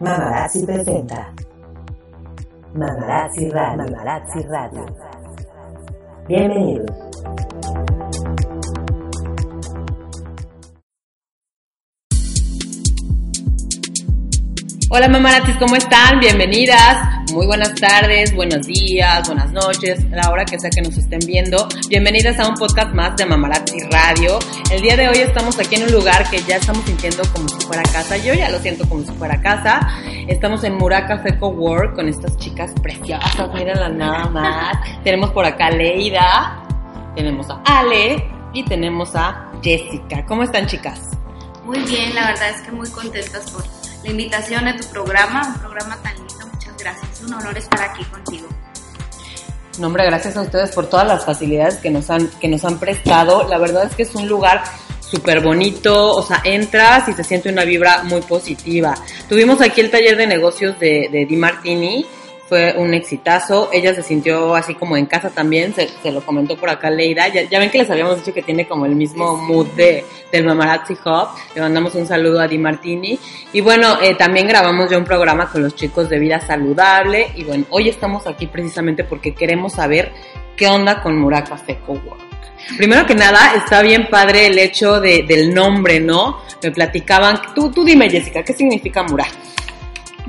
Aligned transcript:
Mamarazzi 0.00 0.64
presenta 0.64 1.34
Mamarazzi 2.72 3.50
Radio. 3.50 3.84
Mamarazzi 3.84 4.46
Radio. 4.46 4.84
Bienvenidos. 6.28 6.86
Hola 14.90 15.08
mamaratis, 15.08 15.56
¿cómo 15.56 15.74
están? 15.74 16.20
Bienvenidas. 16.20 17.17
Muy 17.38 17.46
buenas 17.46 17.72
tardes, 17.76 18.34
buenos 18.34 18.66
días, 18.66 19.24
buenas 19.28 19.52
noches, 19.52 20.04
la 20.10 20.28
hora 20.28 20.44
que 20.44 20.58
sea 20.58 20.70
que 20.70 20.82
nos 20.82 20.98
estén 20.98 21.20
viendo. 21.20 21.68
Bienvenidas 21.88 22.36
a 22.40 22.48
un 22.48 22.56
podcast 22.56 22.92
más 22.92 23.16
de 23.16 23.26
Mamarazzi 23.26 23.78
Radio. 23.92 24.40
El 24.72 24.82
día 24.82 24.96
de 24.96 25.08
hoy 25.08 25.18
estamos 25.18 25.56
aquí 25.56 25.76
en 25.76 25.84
un 25.84 25.92
lugar 25.92 26.28
que 26.28 26.42
ya 26.42 26.56
estamos 26.56 26.84
sintiendo 26.84 27.22
como 27.32 27.48
si 27.48 27.64
fuera 27.64 27.84
casa. 27.84 28.16
Yo 28.16 28.34
ya 28.34 28.50
lo 28.50 28.58
siento 28.58 28.88
como 28.88 29.04
si 29.04 29.12
fuera 29.12 29.40
casa. 29.40 29.78
Estamos 30.26 30.64
en 30.64 30.74
Muraca 30.74 31.20
Feco 31.20 31.50
Work 31.50 31.94
con 31.94 32.08
estas 32.08 32.36
chicas 32.38 32.72
preciosas, 32.82 33.54
mírenlas 33.54 33.92
nada 33.92 34.28
más. 34.30 34.76
tenemos 35.04 35.30
por 35.30 35.44
acá 35.44 35.66
a 35.66 35.70
Leida, 35.70 36.66
tenemos 37.14 37.48
a 37.50 37.62
Ale 37.64 38.28
y 38.52 38.64
tenemos 38.64 39.14
a 39.14 39.52
Jessica. 39.62 40.26
¿Cómo 40.26 40.42
están 40.42 40.66
chicas? 40.66 41.00
Muy 41.64 41.78
bien, 41.84 42.16
la 42.16 42.32
verdad 42.32 42.50
es 42.50 42.62
que 42.62 42.72
muy 42.72 42.90
contentas 42.90 43.48
por 43.52 43.62
la 44.02 44.10
invitación 44.10 44.66
a 44.66 44.76
tu 44.76 44.84
programa, 44.88 45.54
un 45.54 45.60
programa 45.60 45.96
tan 46.02 46.16
lindo. 46.16 46.27
Gracias. 46.78 47.20
Un 47.22 47.34
honor 47.34 47.56
estar 47.56 47.82
aquí 47.82 48.04
contigo. 48.04 48.48
No, 49.78 49.86
hombre, 49.86 50.04
gracias 50.06 50.36
a 50.36 50.42
ustedes 50.42 50.72
por 50.72 50.88
todas 50.88 51.06
las 51.06 51.24
facilidades 51.24 51.76
que 51.76 51.90
nos 51.90 52.10
han, 52.10 52.28
que 52.40 52.48
nos 52.48 52.64
han 52.64 52.78
prestado. 52.78 53.46
La 53.48 53.58
verdad 53.58 53.84
es 53.84 53.94
que 53.94 54.02
es 54.02 54.14
un 54.14 54.26
lugar 54.26 54.64
súper 55.00 55.40
bonito, 55.40 56.14
o 56.16 56.22
sea, 56.22 56.42
entras 56.44 57.08
y 57.08 57.12
se 57.12 57.24
siente 57.24 57.48
una 57.48 57.64
vibra 57.64 58.02
muy 58.02 58.20
positiva. 58.22 58.94
Tuvimos 59.28 59.60
aquí 59.60 59.80
el 59.80 59.90
taller 59.90 60.16
de 60.16 60.26
negocios 60.26 60.78
de, 60.78 61.08
de 61.10 61.26
Di 61.26 61.36
Martini, 61.36 62.04
fue 62.48 62.74
un 62.76 62.94
exitazo, 62.94 63.68
ella 63.72 63.94
se 63.94 64.02
sintió 64.02 64.54
así 64.54 64.74
como 64.74 64.96
en 64.96 65.06
casa 65.06 65.30
también, 65.30 65.74
se, 65.74 65.88
se 66.02 66.10
lo 66.10 66.22
comentó 66.22 66.56
por 66.56 66.70
acá 66.70 66.88
Leida, 66.88 67.28
ya, 67.28 67.42
ya, 67.42 67.58
ven 67.58 67.70
que 67.70 67.78
les 67.78 67.90
habíamos 67.90 68.16
dicho 68.16 68.32
que 68.32 68.42
tiene 68.42 68.66
como 68.66 68.86
el 68.86 68.94
mismo 68.96 69.36
mood 69.36 69.66
de, 69.68 70.04
del 70.32 70.44
Mamarazzi 70.44 70.94
Hub, 70.94 71.28
le 71.54 71.60
mandamos 71.60 71.94
un 71.94 72.06
saludo 72.06 72.40
a 72.40 72.48
Di 72.48 72.56
Martini, 72.56 73.18
y 73.52 73.60
bueno, 73.60 73.98
eh, 74.00 74.14
también 74.14 74.48
grabamos 74.48 74.90
ya 74.90 74.96
un 74.96 75.04
programa 75.04 75.50
con 75.50 75.62
los 75.62 75.74
chicos 75.74 76.08
de 76.08 76.18
vida 76.18 76.40
saludable, 76.40 77.28
y 77.34 77.44
bueno, 77.44 77.66
hoy 77.70 77.88
estamos 77.88 78.26
aquí 78.26 78.46
precisamente 78.46 79.04
porque 79.04 79.34
queremos 79.34 79.74
saber 79.74 80.12
qué 80.56 80.68
onda 80.68 81.02
con 81.02 81.16
Muraca 81.18 81.56
Feco 81.56 81.92
Work. 81.92 82.28
Primero 82.76 83.06
que 83.06 83.14
nada, 83.14 83.54
está 83.56 83.82
bien 83.82 84.08
padre 84.10 84.46
el 84.46 84.58
hecho 84.58 85.00
de, 85.00 85.22
del 85.22 85.54
nombre, 85.54 86.00
¿no? 86.00 86.40
Me 86.62 86.70
platicaban, 86.70 87.40
tú, 87.54 87.70
tú 87.70 87.84
dime 87.84 88.10
Jessica, 88.10 88.42
¿qué 88.42 88.52
significa 88.52 89.02
Muraca? 89.02 89.30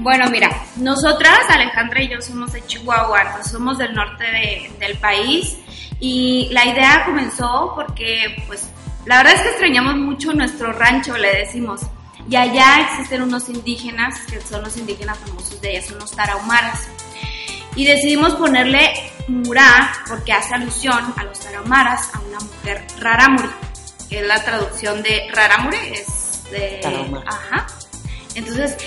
Bueno, 0.02 0.30
mira, 0.30 0.50
nosotras, 0.78 1.40
Alejandra 1.50 2.02
y 2.02 2.08
yo 2.08 2.22
somos 2.22 2.54
de 2.54 2.66
Chihuahua, 2.66 3.22
entonces 3.22 3.52
somos 3.52 3.78
del 3.78 3.94
norte 3.94 4.24
de, 4.24 4.72
del 4.80 4.98
país 4.98 5.58
y 6.00 6.48
la 6.52 6.66
idea 6.66 7.04
comenzó 7.06 7.74
porque, 7.76 8.42
pues, 8.48 8.70
la 9.06 9.18
verdad 9.18 9.34
es 9.34 9.42
que 9.42 9.50
extrañamos 9.50 9.98
mucho 9.98 10.32
nuestro 10.32 10.72
rancho, 10.72 11.18
le 11.18 11.36
decimos. 11.40 11.82
Y 12.30 12.38
allá 12.38 12.88
existen 12.90 13.24
unos 13.24 13.50
indígenas, 13.50 14.22
que 14.22 14.40
son 14.40 14.62
los 14.62 14.78
indígenas 14.78 15.18
famosos 15.18 15.60
de 15.60 15.72
allá, 15.72 15.82
son 15.86 16.00
los 16.00 16.12
tarahumaras. 16.12 16.88
Y 17.76 17.84
decidimos 17.84 18.36
ponerle 18.36 18.94
Murá 19.28 19.92
porque 20.08 20.32
hace 20.32 20.56
alusión 20.56 21.14
a 21.18 21.24
los 21.26 21.38
tarahumaras, 21.42 22.10
a 22.16 22.20
una 22.20 22.40
mujer 22.40 22.88
rarámuri, 23.00 23.50
que 24.10 24.20
es 24.22 24.28
la 24.28 24.42
traducción 24.46 25.04
de 25.04 25.30
rarámuri, 25.34 25.78
es 25.92 26.44
de... 26.52 26.80
Tarahumara. 26.82 27.30
Ajá. 27.30 27.68
Entonces, 28.36 28.78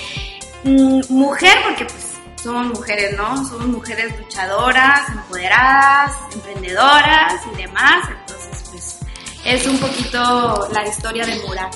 mujer, 0.64 1.56
porque 1.64 1.84
pues 1.84 2.12
somos 2.42 2.66
mujeres, 2.66 3.16
¿no? 3.16 3.37
Somos 3.47 3.66
mujeres 3.69 4.19
luchadoras, 4.19 5.09
empoderadas, 5.10 6.12
emprendedoras 6.34 7.34
y 7.53 7.62
demás. 7.62 8.09
Entonces, 8.09 8.69
pues 8.70 9.00
es 9.44 9.66
un 9.66 9.78
poquito 9.78 10.69
la 10.72 10.87
historia 10.87 11.25
de 11.25 11.37
Murat. 11.47 11.75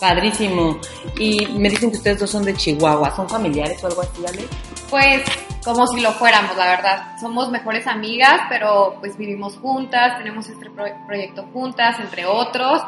Padrísimo. 0.00 0.78
Y 1.18 1.46
me 1.58 1.70
dicen 1.70 1.90
que 1.90 1.96
ustedes 1.96 2.20
dos 2.20 2.30
son 2.30 2.44
de 2.44 2.54
Chihuahua. 2.54 3.14
¿Son 3.16 3.28
familiares 3.28 3.82
o 3.82 3.86
algo 3.86 4.02
así, 4.02 4.26
Ale? 4.26 4.46
Pues 4.90 5.22
como 5.64 5.86
si 5.86 6.00
lo 6.00 6.12
fuéramos, 6.12 6.56
la 6.56 6.66
verdad. 6.66 7.16
Somos 7.20 7.50
mejores 7.50 7.86
amigas, 7.86 8.42
pero 8.48 8.96
pues 9.00 9.16
vivimos 9.16 9.56
juntas, 9.56 10.18
tenemos 10.18 10.48
este 10.48 10.70
pro 10.70 10.84
proyecto 11.06 11.44
juntas, 11.52 11.98
entre 11.98 12.26
otros. 12.26 12.82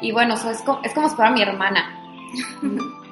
Y 0.00 0.12
bueno, 0.12 0.34
eso 0.34 0.50
es, 0.50 0.62
como, 0.62 0.82
es 0.82 0.92
como 0.92 1.08
si 1.08 1.14
fuera 1.14 1.30
mi 1.30 1.42
hermana. 1.42 2.02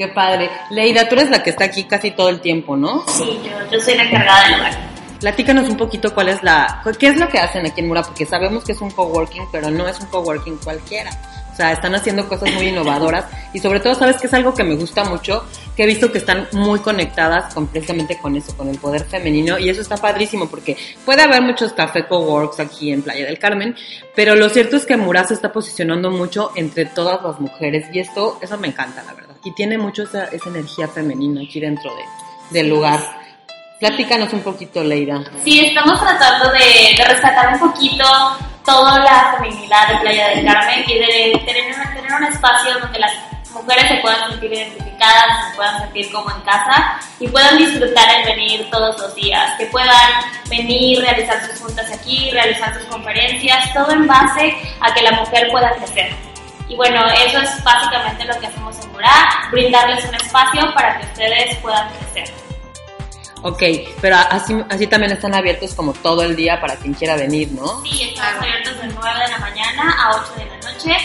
Qué 0.00 0.08
padre. 0.08 0.48
Leida, 0.70 1.06
tú 1.10 1.14
eres 1.14 1.28
la 1.28 1.42
que 1.42 1.50
está 1.50 1.64
aquí 1.64 1.84
casi 1.84 2.12
todo 2.12 2.30
el 2.30 2.40
tiempo, 2.40 2.74
¿no? 2.74 3.04
Sí, 3.06 3.38
yo, 3.44 3.70
yo 3.70 3.80
soy 3.82 3.96
la 3.96 4.04
encargada 4.04 4.44
del 4.44 4.56
lugar. 4.56 4.78
Platícanos 5.20 5.68
un 5.68 5.76
poquito 5.76 6.14
cuál 6.14 6.30
es 6.30 6.42
la, 6.42 6.82
qué 6.98 7.08
es 7.08 7.18
lo 7.18 7.28
que 7.28 7.38
hacen 7.38 7.66
aquí 7.66 7.82
en 7.82 7.88
Mura, 7.88 8.02
porque 8.02 8.24
sabemos 8.24 8.64
que 8.64 8.72
es 8.72 8.80
un 8.80 8.90
coworking, 8.90 9.48
pero 9.52 9.70
no 9.70 9.86
es 9.86 10.00
un 10.00 10.06
coworking 10.06 10.56
cualquiera. 10.56 11.10
O 11.52 11.56
sea, 11.56 11.72
están 11.72 11.94
haciendo 11.94 12.28
cosas 12.28 12.52
muy 12.54 12.68
innovadoras 12.68 13.26
y 13.52 13.58
sobre 13.58 13.80
todo, 13.80 13.94
sabes 13.94 14.16
que 14.16 14.26
es 14.26 14.34
algo 14.34 14.54
que 14.54 14.64
me 14.64 14.76
gusta 14.76 15.04
mucho, 15.04 15.44
que 15.76 15.82
he 15.82 15.86
visto 15.86 16.10
que 16.12 16.18
están 16.18 16.46
muy 16.52 16.78
conectadas 16.80 17.52
con 17.54 17.66
precisamente 17.66 18.18
con 18.18 18.36
eso, 18.36 18.56
con 18.56 18.68
el 18.68 18.78
poder 18.78 19.04
femenino 19.04 19.58
y 19.58 19.68
eso 19.68 19.80
está 19.80 19.96
padrísimo 19.96 20.48
porque 20.48 20.76
puede 21.04 21.22
haber 21.22 21.42
muchos 21.42 21.72
café 21.72 22.06
coworks 22.06 22.60
aquí 22.60 22.92
en 22.92 23.02
Playa 23.02 23.26
del 23.26 23.38
Carmen, 23.38 23.74
pero 24.14 24.36
lo 24.36 24.48
cierto 24.48 24.76
es 24.76 24.86
que 24.86 24.96
Mura 24.96 25.24
se 25.24 25.34
está 25.34 25.52
posicionando 25.52 26.10
mucho 26.10 26.52
entre 26.54 26.86
todas 26.86 27.22
las 27.22 27.40
mujeres 27.40 27.86
y 27.92 27.98
esto, 27.98 28.38
eso 28.40 28.56
me 28.58 28.68
encanta, 28.68 29.02
la 29.02 29.14
verdad. 29.14 29.34
Y 29.44 29.52
tiene 29.54 29.78
mucho 29.78 30.02
esa, 30.04 30.24
esa 30.26 30.48
energía 30.50 30.86
femenina 30.88 31.42
aquí 31.42 31.60
dentro 31.60 31.90
de, 31.94 32.02
del 32.58 32.68
lugar. 32.68 33.00
Platícanos 33.80 34.32
un 34.34 34.40
poquito, 34.40 34.84
Leida. 34.84 35.24
Sí, 35.42 35.60
estamos 35.60 35.98
tratando 35.98 36.52
de, 36.52 36.94
de 36.96 37.04
rescatar 37.04 37.54
un 37.54 37.60
poquito 37.60 38.04
toda 38.70 39.00
la 39.00 39.36
feminidad 39.36 39.88
de 39.88 39.96
Playa 39.96 40.28
del 40.28 40.46
Carmen 40.46 40.84
y 40.86 40.94
de 40.94 41.42
tener, 41.44 41.74
tener 41.92 42.12
un 42.12 42.24
espacio 42.24 42.78
donde 42.78 43.00
las 43.00 43.12
mujeres 43.52 43.88
se 43.88 43.96
puedan 43.96 44.30
sentir 44.30 44.52
identificadas, 44.52 45.48
se 45.50 45.56
puedan 45.56 45.78
sentir 45.80 46.12
como 46.12 46.30
en 46.30 46.40
casa 46.42 47.00
y 47.18 47.26
puedan 47.26 47.58
disfrutar 47.58 48.06
el 48.16 48.24
venir 48.26 48.70
todos 48.70 48.96
los 49.00 49.12
días, 49.16 49.58
que 49.58 49.66
puedan 49.66 50.10
venir, 50.48 51.00
realizar 51.00 51.44
sus 51.44 51.60
juntas 51.60 51.90
aquí, 51.92 52.30
realizar 52.30 52.72
sus 52.74 52.84
conferencias, 52.84 53.74
todo 53.74 53.90
en 53.90 54.06
base 54.06 54.56
a 54.80 54.94
que 54.94 55.02
la 55.02 55.12
mujer 55.12 55.48
pueda 55.50 55.72
crecer. 55.72 56.14
Y 56.68 56.76
bueno, 56.76 57.04
eso 57.26 57.40
es 57.40 57.64
básicamente 57.64 58.24
lo 58.24 58.38
que 58.38 58.46
hacemos 58.46 58.78
en 58.78 58.92
Murá, 58.92 59.48
brindarles 59.50 60.04
un 60.04 60.14
espacio 60.14 60.72
para 60.74 60.96
que 60.98 61.06
ustedes 61.06 61.56
puedan 61.56 61.88
crecer. 61.88 62.49
Ok, 63.42 63.62
pero 64.00 64.16
así, 64.16 64.54
así 64.68 64.86
también 64.86 65.12
están 65.12 65.34
abiertos 65.34 65.74
como 65.74 65.92
todo 65.94 66.22
el 66.22 66.36
día 66.36 66.60
para 66.60 66.76
quien 66.76 66.92
quiera 66.92 67.16
venir, 67.16 67.50
¿no? 67.52 67.82
Sí, 67.84 68.02
estamos 68.02 68.42
abiertos 68.42 68.76
de 68.80 68.88
9 68.88 69.20
de 69.20 69.30
la 69.30 69.38
mañana 69.38 69.96
a 69.98 70.16
8 70.16 70.32
de 70.36 70.46
la 70.46 70.72
noche. 70.72 70.96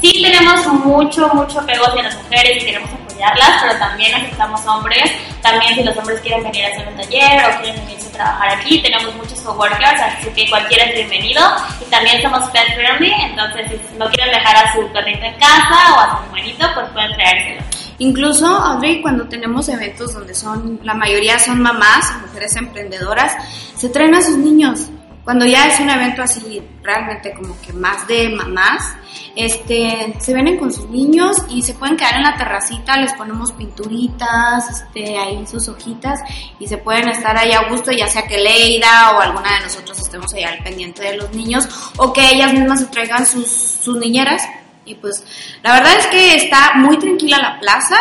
Sí 0.00 0.22
tenemos 0.22 0.66
mucho, 0.66 1.28
mucho 1.28 1.60
apego 1.60 1.86
hacia 1.86 2.02
las 2.02 2.16
mujeres 2.16 2.62
y 2.62 2.66
queremos 2.66 2.90
apoyarlas, 2.90 3.62
pero 3.62 3.78
también 3.78 4.14
aceptamos 4.14 4.66
hombres. 4.66 5.10
También 5.40 5.74
si 5.76 5.82
los 5.84 5.96
hombres 5.96 6.20
quieren 6.20 6.42
venir 6.42 6.64
a 6.66 6.68
hacer 6.68 6.88
un 6.88 6.96
taller 6.96 7.44
o 7.44 7.62
quieren 7.62 7.86
venirse 7.86 8.08
a 8.08 8.12
trabajar 8.12 8.48
aquí, 8.50 8.82
tenemos 8.82 9.14
muchos 9.14 9.40
coworkers, 9.40 10.00
así 10.02 10.28
que 10.30 10.50
cualquiera 10.50 10.84
es 10.84 10.94
bienvenido. 10.96 11.42
Y 11.80 11.90
también 11.90 12.20
somos 12.20 12.50
pet 12.50 12.74
friendly, 12.74 13.12
entonces 13.22 13.80
si 13.88 13.96
no 13.96 14.08
quieren 14.10 14.34
dejar 14.34 14.56
a 14.56 14.72
su 14.72 14.86
perrito 14.92 15.24
en 15.24 15.34
casa 15.38 15.94
o 15.94 16.00
a 16.00 16.10
su 16.10 16.24
hermanito, 16.24 16.66
pues 16.74 16.90
pueden 16.90 17.12
traérselo. 17.14 17.83
Incluso, 17.98 18.46
Audrey, 18.46 19.00
cuando 19.00 19.28
tenemos 19.28 19.68
eventos 19.68 20.14
donde 20.14 20.34
son, 20.34 20.80
la 20.82 20.94
mayoría 20.94 21.38
son 21.38 21.60
mamás, 21.60 22.12
mujeres 22.22 22.56
emprendedoras, 22.56 23.32
se 23.76 23.88
traen 23.88 24.14
a 24.14 24.22
sus 24.22 24.36
niños. 24.36 24.88
Cuando 25.24 25.46
ya 25.46 25.68
es 25.68 25.80
un 25.80 25.88
evento 25.88 26.22
así, 26.22 26.62
realmente 26.82 27.32
como 27.32 27.58
que 27.62 27.72
más 27.72 28.06
de 28.06 28.28
mamás, 28.28 28.94
este, 29.34 30.14
se 30.20 30.34
vienen 30.34 30.58
con 30.58 30.70
sus 30.70 30.90
niños 30.90 31.38
y 31.48 31.62
se 31.62 31.72
pueden 31.72 31.96
quedar 31.96 32.16
en 32.16 32.24
la 32.24 32.36
terracita, 32.36 32.98
les 32.98 33.14
ponemos 33.14 33.52
pinturitas, 33.52 34.68
este, 34.68 35.16
ahí 35.16 35.46
sus 35.46 35.66
hojitas 35.68 36.20
y 36.58 36.66
se 36.66 36.76
pueden 36.76 37.08
estar 37.08 37.36
ahí 37.38 37.52
a 37.52 37.70
gusto, 37.70 37.90
ya 37.90 38.06
sea 38.06 38.26
que 38.26 38.36
Leida 38.36 39.12
o 39.16 39.20
alguna 39.20 39.54
de 39.54 39.60
nosotros 39.62 39.98
estemos 39.98 40.32
ahí 40.34 40.44
al 40.44 40.62
pendiente 40.62 41.02
de 41.02 41.16
los 41.16 41.32
niños 41.32 41.68
o 41.96 42.12
que 42.12 42.32
ellas 42.32 42.52
mismas 42.52 42.80
se 42.80 42.86
traigan 42.86 43.24
sus, 43.24 43.48
sus 43.48 43.96
niñeras 43.96 44.42
y 44.84 44.94
pues 44.94 45.24
la 45.62 45.74
verdad 45.74 45.98
es 45.98 46.06
que 46.08 46.36
está 46.36 46.74
muy 46.74 46.98
tranquila 46.98 47.38
la 47.38 47.60
plaza 47.60 47.96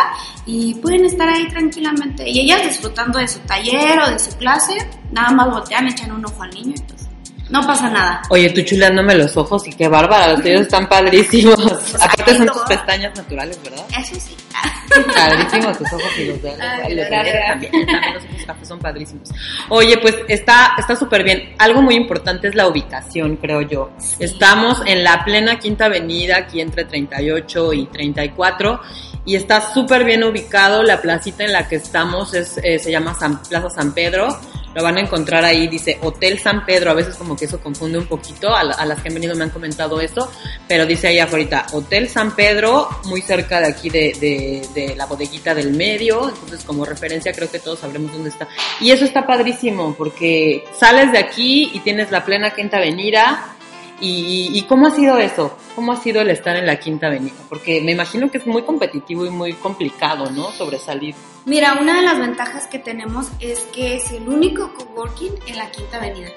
y 0.45 0.75
pueden 0.75 1.05
estar 1.05 1.27
ahí 1.29 1.47
tranquilamente. 1.47 2.29
Y 2.29 2.41
ellas 2.41 2.63
disfrutando 2.63 3.19
de 3.19 3.27
su 3.27 3.39
taller 3.39 3.99
o 3.99 4.09
de 4.09 4.19
su 4.19 4.35
clase, 4.37 4.75
nada 5.11 5.31
más 5.31 5.49
voltean, 5.49 5.87
echan 5.87 6.11
un 6.11 6.25
ojo 6.25 6.43
al 6.43 6.51
niño 6.51 6.73
y 6.75 6.81
pues 6.81 7.02
no 7.49 7.61
pasa 7.67 7.89
nada. 7.89 8.21
Oye, 8.29 8.49
tú 8.51 8.61
chulándome 8.61 9.15
los 9.15 9.35
ojos 9.37 9.67
y 9.67 9.73
qué 9.73 9.87
bárbara, 9.87 10.33
los 10.33 10.41
tuyos 10.41 10.61
están 10.61 10.87
padrísimos. 10.87 11.57
Aparte 12.01 12.37
son 12.37 12.47
tus 12.47 12.61
pestañas 12.63 13.15
naturales, 13.15 13.59
¿verdad? 13.63 13.85
Eso 13.99 14.15
sí. 14.19 14.35
Padrísimos 15.15 15.77
tus 15.77 15.87
ojos 15.91 16.05
y 16.19 16.25
los 16.25 16.41
de, 16.41 16.51
Ay, 16.61 16.95
los 16.95 17.05
de 17.05 17.09
también, 17.11 17.71
también 17.85 18.13
los 18.13 18.23
ojos 18.23 18.45
cafés 18.45 18.67
son 18.67 18.79
padrísimos. 18.79 19.29
Oye, 19.69 19.97
pues 19.97 20.15
está 20.27 20.73
está 20.77 20.95
súper 20.95 21.23
bien. 21.23 21.53
Algo 21.57 21.81
muy 21.81 21.95
importante 21.95 22.47
es 22.47 22.55
la 22.55 22.67
ubicación, 22.67 23.37
creo 23.37 23.61
yo. 23.61 23.91
Estamos 24.19 24.81
en 24.85 25.03
la 25.03 25.23
plena 25.25 25.57
Quinta 25.59 25.85
Avenida, 25.85 26.37
aquí 26.37 26.61
entre 26.61 26.85
38 26.85 27.73
y 27.73 27.85
34. 27.87 28.81
y 29.25 29.35
está 29.35 29.73
súper 29.73 30.03
bien 30.03 30.23
ubicado. 30.23 30.83
La 30.83 31.01
placita 31.01 31.43
en 31.43 31.53
la 31.53 31.67
que 31.67 31.75
estamos 31.77 32.33
es, 32.33 32.57
eh, 32.63 32.77
se 32.79 32.91
llama 32.91 33.15
San- 33.15 33.41
Plaza 33.43 33.69
San 33.69 33.93
Pedro. 33.93 34.27
Lo 34.73 34.83
van 34.83 34.97
a 34.97 35.01
encontrar 35.01 35.43
ahí, 35.43 35.67
dice 35.67 35.97
Hotel 36.01 36.39
San 36.39 36.65
Pedro. 36.65 36.91
A 36.91 36.93
veces 36.93 37.15
como 37.15 37.35
que 37.35 37.45
eso 37.45 37.59
confunde 37.59 37.97
un 37.97 38.07
poquito. 38.07 38.49
A, 38.49 38.61
a 38.61 38.85
las 38.85 39.01
que 39.01 39.09
han 39.09 39.13
venido 39.13 39.35
me 39.35 39.43
han 39.43 39.49
comentado 39.49 40.01
eso. 40.01 40.31
Pero 40.67 40.85
dice 40.85 41.07
ahí 41.07 41.19
afuera, 41.19 41.65
Hotel 41.71 42.09
San 42.09 42.35
Pedro, 42.35 42.89
muy 43.05 43.21
cerca 43.21 43.59
de 43.59 43.67
aquí 43.67 43.89
de, 43.89 44.15
de, 44.19 44.67
de 44.73 44.95
la 44.95 45.05
bodeguita 45.05 45.53
del 45.53 45.73
medio. 45.73 46.29
Entonces 46.29 46.63
como 46.63 46.85
referencia 46.85 47.33
creo 47.33 47.49
que 47.51 47.59
todos 47.59 47.79
sabremos 47.79 48.11
dónde 48.11 48.29
está. 48.29 48.47
Y 48.79 48.91
eso 48.91 49.05
está 49.05 49.25
padrísimo 49.27 49.95
porque 49.97 50.63
sales 50.77 51.11
de 51.11 51.19
aquí 51.19 51.71
y 51.73 51.79
tienes 51.79 52.11
la 52.11 52.25
plena 52.25 52.53
Quinta 52.53 52.77
Avenida. 52.77 53.55
¿Y, 53.99 54.49
y 54.53 54.61
cómo 54.63 54.87
ha 54.87 54.91
sido 54.91 55.17
eso? 55.17 55.57
¿Cómo 55.75 55.93
ha 55.93 55.97
sido 55.97 56.21
el 56.21 56.29
estar 56.29 56.55
en 56.55 56.65
la 56.65 56.77
Quinta 56.77 57.07
Avenida? 57.07 57.35
Porque 57.49 57.81
me 57.81 57.93
imagino 57.93 58.29
que 58.29 58.37
es 58.37 58.45
muy 58.45 58.63
competitivo 58.63 59.25
y 59.25 59.29
muy 59.29 59.53
complicado, 59.53 60.29
¿no? 60.29 60.51
Sobresalir. 60.51 61.15
Mira, 61.45 61.73
una 61.81 61.97
de 61.97 62.03
las 62.03 62.19
ventajas 62.19 62.67
que 62.67 62.79
tenemos 62.79 63.27
es 63.39 63.61
que 63.73 63.95
es 63.95 64.11
el 64.11 64.29
único 64.29 64.73
coworking 64.73 65.33
en 65.47 65.57
la 65.57 65.69
Quinta 65.71 65.97
Avenida. 65.97 66.29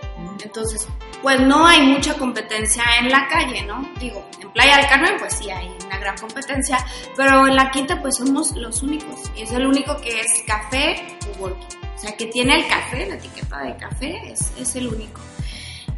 Entonces, 0.43 0.89
pues 1.23 1.41
no 1.41 1.67
hay 1.67 1.83
mucha 1.83 2.15
competencia 2.15 2.83
en 3.01 3.11
la 3.11 3.29
calle, 3.29 3.63
¿no? 3.63 3.89
Digo, 4.01 4.25
en 4.41 4.51
Playa 4.51 4.79
del 4.79 4.87
Carmen 4.87 5.15
pues 5.19 5.35
sí 5.35 5.51
hay 5.51 5.69
una 5.87 5.99
gran 5.99 6.17
competencia, 6.19 6.79
pero 7.17 7.47
en 7.47 7.55
la 7.55 7.71
Quinta 7.71 8.01
pues 8.01 8.17
somos 8.17 8.53
los 8.57 8.83
únicos. 8.83 9.31
Y 9.37 9.43
es 9.43 9.53
el 9.53 9.67
único 9.67 9.97
que 10.01 10.21
es 10.21 10.43
café 10.47 11.17
coworking. 11.25 11.79
O 11.95 11.99
sea, 11.99 12.17
que 12.17 12.27
tiene 12.27 12.57
el 12.57 12.67
café, 12.67 13.07
la 13.07 13.15
etiqueta 13.15 13.63
de 13.63 13.77
café, 13.77 14.33
es, 14.33 14.53
es 14.59 14.77
el 14.77 14.89
único. 14.89 15.21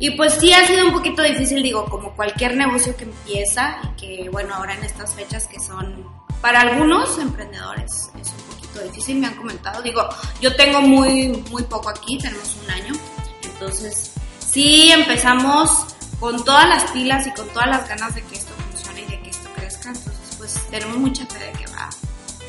Y 0.01 0.11
pues 0.13 0.35
sí 0.35 0.53
ha 0.53 0.67
sido 0.67 0.87
un 0.87 0.93
poquito 0.93 1.23
difícil, 1.23 1.63
digo, 1.63 1.85
como 1.87 2.15
cualquier 2.15 2.57
negocio 2.57 2.97
que 2.97 3.05
empieza 3.05 3.79
y 3.83 3.97
que, 3.97 4.31
bueno, 4.31 4.55
ahora 4.55 4.75
en 4.75 4.85
estas 4.85 5.15
fechas 5.15 5.47
que 5.47 5.59
son 5.59 6.07
para 6.41 6.61
algunos 6.61 7.19
emprendedores 7.19 8.11
es 8.21 8.29
un 8.29 8.55
poquito 8.55 8.81
difícil, 8.81 9.19
me 9.19 9.27
han 9.27 9.35
comentado. 9.35 9.83
Digo, 9.83 10.09
yo 10.41 10.55
tengo 10.55 10.81
muy, 10.81 11.29
muy 11.51 11.65
poco 11.65 11.89
aquí, 11.89 12.17
tenemos 12.19 12.57
un 12.65 12.71
año, 12.71 12.95
entonces 13.43 14.13
sí 14.39 14.93
empezamos 14.93 15.87
con 16.21 16.45
todas 16.45 16.69
las 16.69 16.91
pilas 16.93 17.27
y 17.27 17.33
con 17.33 17.49
todas 17.49 17.69
las 17.69 17.89
ganas 17.89 18.15
de 18.15 18.23
que 18.23 18.37
esto 18.37 18.53
funcione 18.71 19.03
y 19.03 19.07
de 19.07 19.23
que 19.23 19.31
esto 19.31 19.49
crezca, 19.57 19.89
entonces 19.89 20.37
pues 20.37 20.55
tenemos 20.71 20.97
mucha 20.97 21.27
fe 21.27 21.39
de 21.39 21.53
que 21.53 21.67
va, 21.73 21.89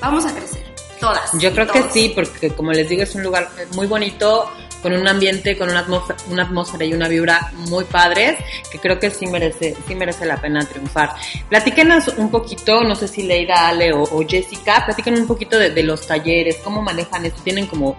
vamos 0.01 0.25
a 0.25 0.33
crecer, 0.33 0.75
todas. 0.99 1.31
Yo 1.33 1.51
creo 1.51 1.67
que 1.67 1.79
todos. 1.79 1.93
sí, 1.93 2.11
porque 2.13 2.51
como 2.51 2.71
les 2.71 2.87
digo, 2.89 3.03
es 3.03 3.15
un 3.15 3.23
lugar 3.23 3.49
muy 3.73 3.87
bonito, 3.87 4.49
con 4.81 4.93
un 4.93 5.07
ambiente, 5.07 5.57
con 5.57 5.69
una 5.69 5.79
atmósfera, 5.79 6.19
una 6.29 6.43
atmósfera 6.43 6.85
y 6.85 6.93
una 6.93 7.07
vibra 7.07 7.51
muy 7.69 7.83
padres, 7.85 8.37
que 8.71 8.79
creo 8.79 8.99
que 8.99 9.09
sí 9.09 9.27
merece, 9.27 9.75
sí 9.87 9.95
merece 9.95 10.25
la 10.25 10.37
pena 10.39 10.65
triunfar. 10.65 11.11
Platíquenos 11.49 12.07
un 12.17 12.29
poquito, 12.31 12.83
no 12.83 12.95
sé 12.95 13.07
si 13.07 13.23
Leida, 13.23 13.67
Ale 13.67 13.93
o, 13.93 14.05
Jessica, 14.27 14.83
platíquenos 14.85 15.21
un 15.21 15.27
poquito 15.27 15.57
de, 15.57 15.71
de 15.71 15.83
los 15.83 16.05
talleres, 16.07 16.57
cómo 16.63 16.81
manejan 16.81 17.25
esto, 17.25 17.41
tienen 17.43 17.67
como 17.67 17.95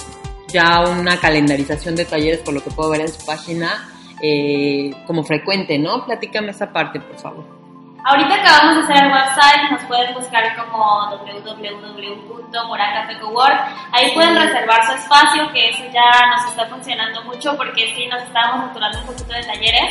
ya 0.52 0.80
una 0.80 1.18
calendarización 1.20 1.96
de 1.96 2.04
talleres, 2.04 2.40
por 2.40 2.54
lo 2.54 2.62
que 2.62 2.70
puedo 2.70 2.90
ver 2.90 3.02
en 3.02 3.12
su 3.12 3.24
página, 3.24 3.88
eh, 4.22 4.92
como 5.06 5.22
frecuente, 5.24 5.78
¿no? 5.78 6.04
Platícame 6.04 6.50
esa 6.50 6.72
parte, 6.72 7.00
por 7.00 7.18
favor. 7.18 7.59
Ahorita 8.04 8.34
acabamos 8.34 8.76
de 8.76 8.82
hacer 8.82 9.04
el 9.04 9.12
website, 9.12 9.70
nos 9.70 9.84
pueden 9.84 10.12
buscar 10.14 10.56
como 10.56 11.10
www.moracafecowork. 11.10 13.60
Ahí 13.92 14.12
pueden 14.14 14.36
reservar 14.36 14.86
su 14.86 14.92
espacio, 14.92 15.52
que 15.52 15.68
eso 15.68 15.84
ya 15.92 16.10
nos 16.30 16.46
está 16.46 16.64
funcionando 16.66 17.22
mucho 17.24 17.54
porque 17.56 17.92
sí 17.94 18.06
nos 18.06 18.22
estábamos 18.22 18.68
saturando 18.68 19.00
un 19.00 19.06
poquito 19.06 19.34
de 19.34 19.42
talleres. 19.42 19.90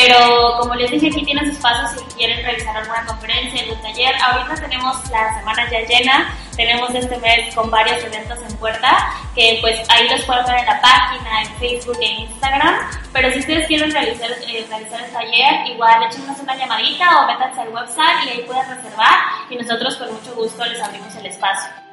Pero 0.00 0.56
como 0.60 0.76
les 0.76 0.92
dije, 0.92 1.08
aquí 1.08 1.24
tienen 1.24 1.44
su 1.46 1.52
espacio 1.52 1.88
si 1.98 2.04
quieren 2.14 2.40
realizar 2.44 2.76
alguna 2.76 3.04
conferencia, 3.04 3.62
algún 3.62 3.82
taller. 3.82 4.14
Ahorita 4.22 4.54
tenemos 4.54 5.10
la 5.10 5.36
semana 5.36 5.68
ya 5.68 5.80
llena, 5.80 6.36
tenemos 6.54 6.94
este 6.94 7.16
mes 7.18 7.52
con 7.52 7.68
varios 7.68 8.04
eventos 8.04 8.38
en 8.48 8.56
puerta, 8.58 9.10
que 9.34 9.58
pues 9.60 9.80
ahí 9.88 10.08
los 10.08 10.22
pueden 10.22 10.44
ver 10.46 10.58
en 10.58 10.66
la 10.66 10.80
página, 10.80 11.42
en 11.42 11.48
Facebook 11.56 11.98
e 12.00 12.06
Instagram. 12.06 12.76
Pero 13.12 13.32
si 13.32 13.40
ustedes 13.40 13.66
quieren 13.66 13.90
realizar, 13.90 14.30
eh, 14.30 14.66
realizar 14.68 15.02
el 15.02 15.10
taller, 15.10 15.66
igual 15.66 16.04
échenos 16.04 16.38
una 16.38 16.54
llamadita 16.54 17.20
o 17.20 17.26
métanse 17.26 17.60
al 17.60 17.70
website 17.70 18.24
y 18.26 18.28
ahí 18.28 18.42
pueden 18.46 18.68
reservar 18.68 19.18
y 19.50 19.56
nosotros 19.56 19.96
con 19.96 20.12
mucho 20.12 20.32
gusto 20.36 20.64
les 20.64 20.80
abrimos 20.80 21.12
el 21.16 21.26
espacio. 21.26 21.87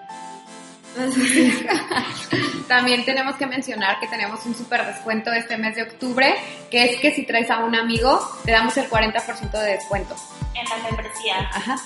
También 2.68 3.06
tenemos 3.06 3.36
que 3.36 3.46
mencionar 3.46 4.00
que 4.00 4.08
tenemos 4.08 4.46
un 4.46 4.56
súper 4.56 4.86
descuento 4.86 5.32
este 5.32 5.58
mes 5.58 5.76
de 5.76 5.84
octubre, 5.84 6.36
que 6.72 6.86
es 6.86 7.00
que 7.00 7.12
si 7.14 7.26
traes 7.26 7.50
a 7.52 7.60
un 7.60 7.76
amigo, 7.76 8.20
te 8.44 8.52
damos 8.52 8.76
el 8.78 8.90
40% 8.90 9.52
de 9.52 9.72
descuento. 9.74 10.16
En 10.54 10.68
la 10.70 10.78
membresía. 10.90 11.50
Ajá. 11.54 11.78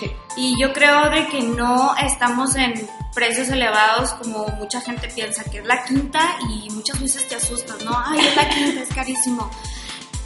Sí. 0.00 0.10
Y 0.36 0.60
yo 0.60 0.72
creo 0.72 1.10
de 1.10 1.26
que 1.28 1.42
no 1.42 1.94
estamos 1.96 2.56
en 2.56 2.74
precios 3.14 3.48
elevados 3.50 4.12
como 4.14 4.46
mucha 4.58 4.80
gente 4.80 5.08
piensa 5.08 5.44
que 5.44 5.58
es 5.58 5.66
la 5.66 5.84
quinta 5.84 6.20
y 6.48 6.70
muchas 6.70 7.00
veces 7.00 7.28
te 7.28 7.34
asustas, 7.36 7.82
¿no? 7.84 7.92
Ay, 8.06 8.20
es 8.20 8.36
la 8.36 8.48
quinta, 8.48 8.80
es 8.82 8.88
carísimo. 8.94 9.50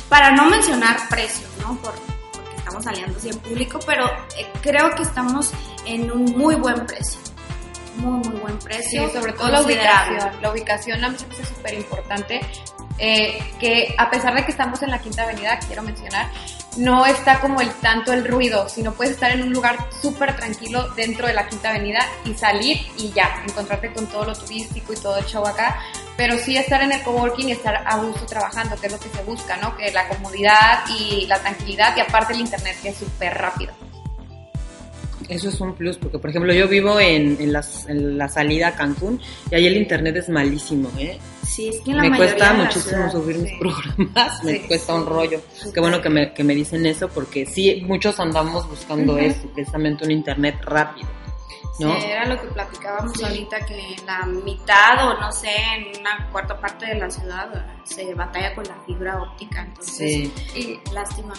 Para 0.09 0.31
no 0.31 0.47
mencionar 0.47 1.09
precios, 1.09 1.51
¿no? 1.61 1.75
Por- 1.79 1.95
porque 2.33 2.57
estamos 2.57 2.85
saliendo 2.85 3.19
así 3.19 3.29
en 3.31 3.39
público, 3.39 3.81
pero 3.85 4.07
eh, 4.39 4.47
creo 4.63 4.95
que 4.95 5.03
estamos 5.03 5.51
en 5.85 6.11
un 6.13 6.25
muy 6.39 6.55
buen 6.55 6.87
precio. 6.87 7.19
Muy, 7.97 8.29
muy 8.29 8.41
buen 8.41 8.61
Sí, 8.61 8.67
precio. 8.67 9.11
sobre 9.11 9.33
todo 9.33 9.49
la 9.49 9.63
ubicación. 9.63 10.43
La 10.43 10.51
ubicación 10.51 11.05
a 11.05 11.09
mí 11.09 11.17
me 11.29 11.35
hace 11.35 11.45
súper 11.47 11.75
importante. 11.75 12.41
eh, 12.99 13.39
que 13.61 13.95
a 13.99 14.09
pesar 14.09 14.35
de 14.35 14.43
que 14.47 14.51
estamos 14.51 14.81
en 14.83 14.91
la 14.91 14.99
Quinta 14.99 15.25
Avenida, 15.25 15.59
quiero 15.67 15.83
mencionar, 15.83 16.31
no 16.79 17.05
está 17.05 17.41
como 17.41 17.61
el 17.61 17.69
tanto 17.75 18.11
el 18.15 18.27
ruido, 18.27 18.71
sino 18.71 18.93
puedes 18.95 19.13
estar 19.13 19.31
en 19.33 19.43
un 19.43 19.53
lugar 19.53 19.77
súper 20.01 20.35
tranquilo 20.35 20.89
dentro 20.97 21.27
de 21.27 21.35
la 21.35 21.47
Quinta 21.47 21.69
Avenida 21.71 22.01
y 22.25 22.33
salir 22.33 22.79
y 22.97 23.11
ya, 23.13 23.43
encontrarte 23.47 23.93
con 23.93 24.07
todo 24.07 24.25
lo 24.25 24.35
turístico 24.35 24.95
y 24.95 24.97
todo 24.97 25.19
el 25.19 25.27
show 25.27 25.47
acá, 25.47 25.79
pero 26.17 26.39
sí 26.39 26.57
estar 26.57 26.81
en 26.83 26.93
el 26.93 27.03
coworking 27.03 27.51
y 27.51 27.53
estar 27.53 27.83
a 27.87 27.97
gusto 27.99 28.25
trabajando, 28.25 28.77
que 28.81 28.87
es 28.87 28.93
lo 28.95 28.99
que 28.99 29.11
se 29.11 29.23
busca, 29.25 29.59
¿no? 29.59 29.77
Que 29.77 29.93
la 29.93 30.09
comodidad 30.09 30.85
y 30.99 31.27
la 31.27 31.39
tranquilidad 31.39 31.95
y 31.99 32.01
aparte 32.01 32.33
el 32.33 32.41
internet 32.41 32.79
que 32.83 32.89
es 32.89 32.97
súper 32.97 33.37
rápido. 33.37 33.75
Eso 35.29 35.49
es 35.49 35.61
un 35.61 35.75
plus, 35.75 35.97
porque 35.99 36.19
por 36.19 36.31
ejemplo 36.31 36.53
yo 36.55 36.69
vivo 36.69 37.01
en, 37.01 37.37
en, 37.41 37.53
las- 37.53 37.89
en 37.89 38.17
la 38.17 38.29
salida 38.29 38.69
a 38.69 38.75
Cancún 38.77 39.21
y 39.51 39.55
ahí 39.57 39.67
el 39.67 39.77
internet 39.77 40.17
es 40.17 40.29
malísimo, 40.29 40.89
¿eh? 40.99 41.19
Sí, 41.45 41.69
es 41.69 41.81
que 41.81 41.91
en 41.93 41.97
la 41.97 42.03
me 42.05 42.17
cuesta 42.17 42.53
de 42.53 42.59
la 42.59 42.65
muchísimo 42.65 42.91
ciudad, 42.91 43.13
subir 43.13 43.39
mis 43.39 43.51
sí. 43.51 43.57
programas, 43.59 44.45
me 44.45 44.53
Sí, 44.53 44.59
cuesta 44.69 44.95
un 44.95 45.07
rollo. 45.07 45.41
Qué 45.75 45.81
bueno 45.81 46.01
que 46.01 46.09
me, 46.11 46.33
que 46.33 46.45
me 46.45 46.55
dicen 46.55 46.87
eso, 46.87 47.09
porque 47.09 47.45
sí, 47.47 47.83
muchos 47.87 48.21
andamos 48.21 48.69
buscando 48.69 49.15
Ujú. 49.15 49.23
eso, 49.25 49.49
precisamente 49.55 50.05
un 50.05 50.11
internet 50.13 50.57
rápido, 50.63 51.09
¿no? 51.81 52.01
Sí, 52.01 52.07
era 52.07 52.27
lo 52.27 52.41
que 52.41 52.47
platicábamos 52.49 53.21
ahorita, 53.23 53.65
que 53.67 53.95
en 53.95 54.07
la 54.07 54.27
mitad 54.27 55.09
o 55.09 55.21
no 55.21 55.33
sé, 55.33 55.51
en 55.77 56.01
una 56.01 56.29
cuarta 56.31 56.61
parte 56.61 56.87
de 56.87 56.95
la 56.97 57.11
ciudad 57.11 57.67
se 57.85 58.15
batalla 58.15 58.55
con 58.55 58.65
la 58.65 58.77
fibra 58.87 59.21
óptica, 59.23 59.63
entonces, 59.63 59.97
Sí. 59.97 60.33
Y 60.55 60.93
lástima. 60.93 61.35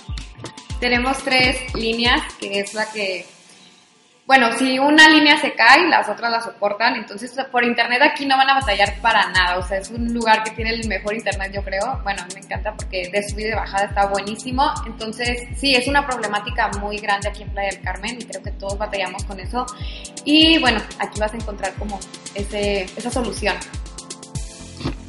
Tenemos 0.79 1.17
tres 1.24 1.74
líneas, 1.74 2.22
que 2.39 2.60
es 2.60 2.74
la 2.74 2.86
que, 2.91 3.25
bueno, 4.27 4.51
si 4.60 4.77
una 4.77 5.07
línea 5.07 5.39
se 5.39 5.53
cae, 5.53 5.88
las 5.88 6.10
otras 6.10 6.29
la 6.29 6.41
soportan, 6.41 6.96
entonces 6.96 7.34
por 7.50 7.63
internet 7.63 8.01
aquí 8.03 8.25
no 8.25 8.36
van 8.36 8.50
a 8.50 8.55
batallar 8.55 9.00
para 9.01 9.29
nada, 9.29 9.57
o 9.57 9.63
sea, 9.63 9.77
es 9.77 9.89
un 9.89 10.13
lugar 10.13 10.43
que 10.43 10.51
tiene 10.51 10.72
el 10.72 10.86
mejor 10.86 11.15
internet, 11.15 11.53
yo 11.55 11.63
creo, 11.63 12.01
bueno, 12.03 12.24
me 12.34 12.41
encanta 12.41 12.74
porque 12.75 13.10
de 13.10 13.29
subida 13.29 13.48
y 13.48 13.50
de 13.51 13.55
bajada 13.55 13.86
está 13.86 14.07
buenísimo, 14.07 14.69
entonces 14.86 15.48
sí, 15.55 15.75
es 15.75 15.88
una 15.88 16.05
problemática 16.05 16.69
muy 16.81 16.98
grande 16.98 17.29
aquí 17.29 17.43
en 17.43 17.51
Playa 17.51 17.69
del 17.69 17.81
Carmen 17.81 18.17
y 18.19 18.25
creo 18.25 18.43
que 18.43 18.51
todos 18.51 18.77
batallamos 18.77 19.24
con 19.24 19.39
eso, 19.39 19.65
y 20.25 20.60
bueno, 20.60 20.81
aquí 21.00 21.22
vas 21.22 21.34
a 21.34 21.38
encontrar 21.38 21.74
como 21.75 21.98
ese, 22.36 22.81
esa 22.98 23.10
solución. 23.10 23.55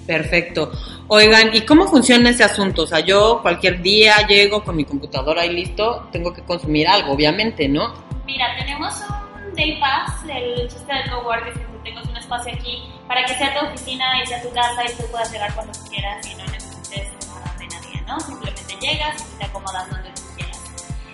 Perfecto. 0.07 0.71
Oigan, 1.09 1.55
¿y 1.55 1.63
cómo 1.63 1.89
funciona 1.89 2.31
ese 2.31 2.45
asunto? 2.45 2.83
O 2.83 2.87
sea, 2.87 3.01
yo 3.01 3.41
cualquier 3.43 3.83
día 3.83 4.27
llego 4.29 4.63
con 4.63 4.77
mi 4.77 4.85
computadora 4.85 5.43
ahí 5.43 5.53
listo, 5.53 6.09
tengo 6.13 6.33
que 6.33 6.43
consumir 6.43 6.87
algo, 6.87 7.13
obviamente, 7.13 7.69
¿no? 7.69 8.07
Mira, 8.29 8.55
tenemos 8.59 8.95
un 9.01 9.55
Day 9.55 9.81
Pass, 9.81 10.13
el 10.29 10.69
chiste 10.69 10.93
del 10.93 11.11
cowork 11.11 11.47
es 11.47 11.55
que 11.55 11.65
tú 11.65 11.79
tengas 11.83 12.05
un 12.05 12.17
espacio 12.19 12.53
aquí 12.53 12.93
para 13.07 13.25
que 13.25 13.35
sea 13.35 13.59
tu 13.59 13.65
oficina 13.65 14.05
y 14.23 14.27
sea 14.27 14.43
tu 14.43 14.53
casa 14.53 14.85
y 14.85 14.95
tú 14.97 15.11
puedas 15.11 15.33
llegar 15.33 15.55
cuando 15.55 15.73
quieras 15.89 16.27
y 16.27 16.35
no 16.35 16.45
necesites 16.45 17.11
nada 17.27 17.55
de 17.59 17.67
nadie, 17.69 18.03
¿no? 18.07 18.21
Simplemente 18.21 18.77
llegas 18.83 19.17
y 19.23 19.39
te 19.39 19.45
acomodas 19.47 19.89
donde 19.89 20.11
tú 20.11 20.23
quieras. 20.37 20.61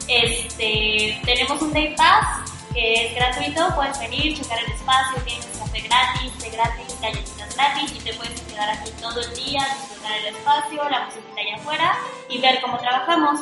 Este, 0.08 1.20
tenemos 1.24 1.62
un 1.62 1.72
Day 1.72 1.94
Pass 1.94 2.50
que 2.74 3.06
es 3.06 3.14
gratuito, 3.14 3.72
puedes 3.76 3.96
venir, 4.00 4.36
checar 4.36 4.58
el 4.58 4.72
espacio, 4.72 5.22
tienes 5.22 5.46
café 5.56 5.80
gratis, 5.82 6.32
té 6.38 6.50
gratis, 6.50 7.00
galletitas 7.00 7.54
gratis 7.54 7.92
y 7.92 7.98
te 8.00 8.12
puedes 8.14 8.40
quedar 8.40 8.70
aquí 8.70 8.90
todo 9.00 9.20
el 9.20 9.34
día, 9.36 9.64
disfrutar 9.78 10.18
el 10.18 10.34
espacio, 10.34 10.88
la 10.90 11.04
musiquita 11.04 11.40
allá 11.40 11.54
afuera 11.62 11.96
y 12.28 12.40
ver 12.40 12.60
cómo 12.60 12.76
trabajamos. 12.78 13.38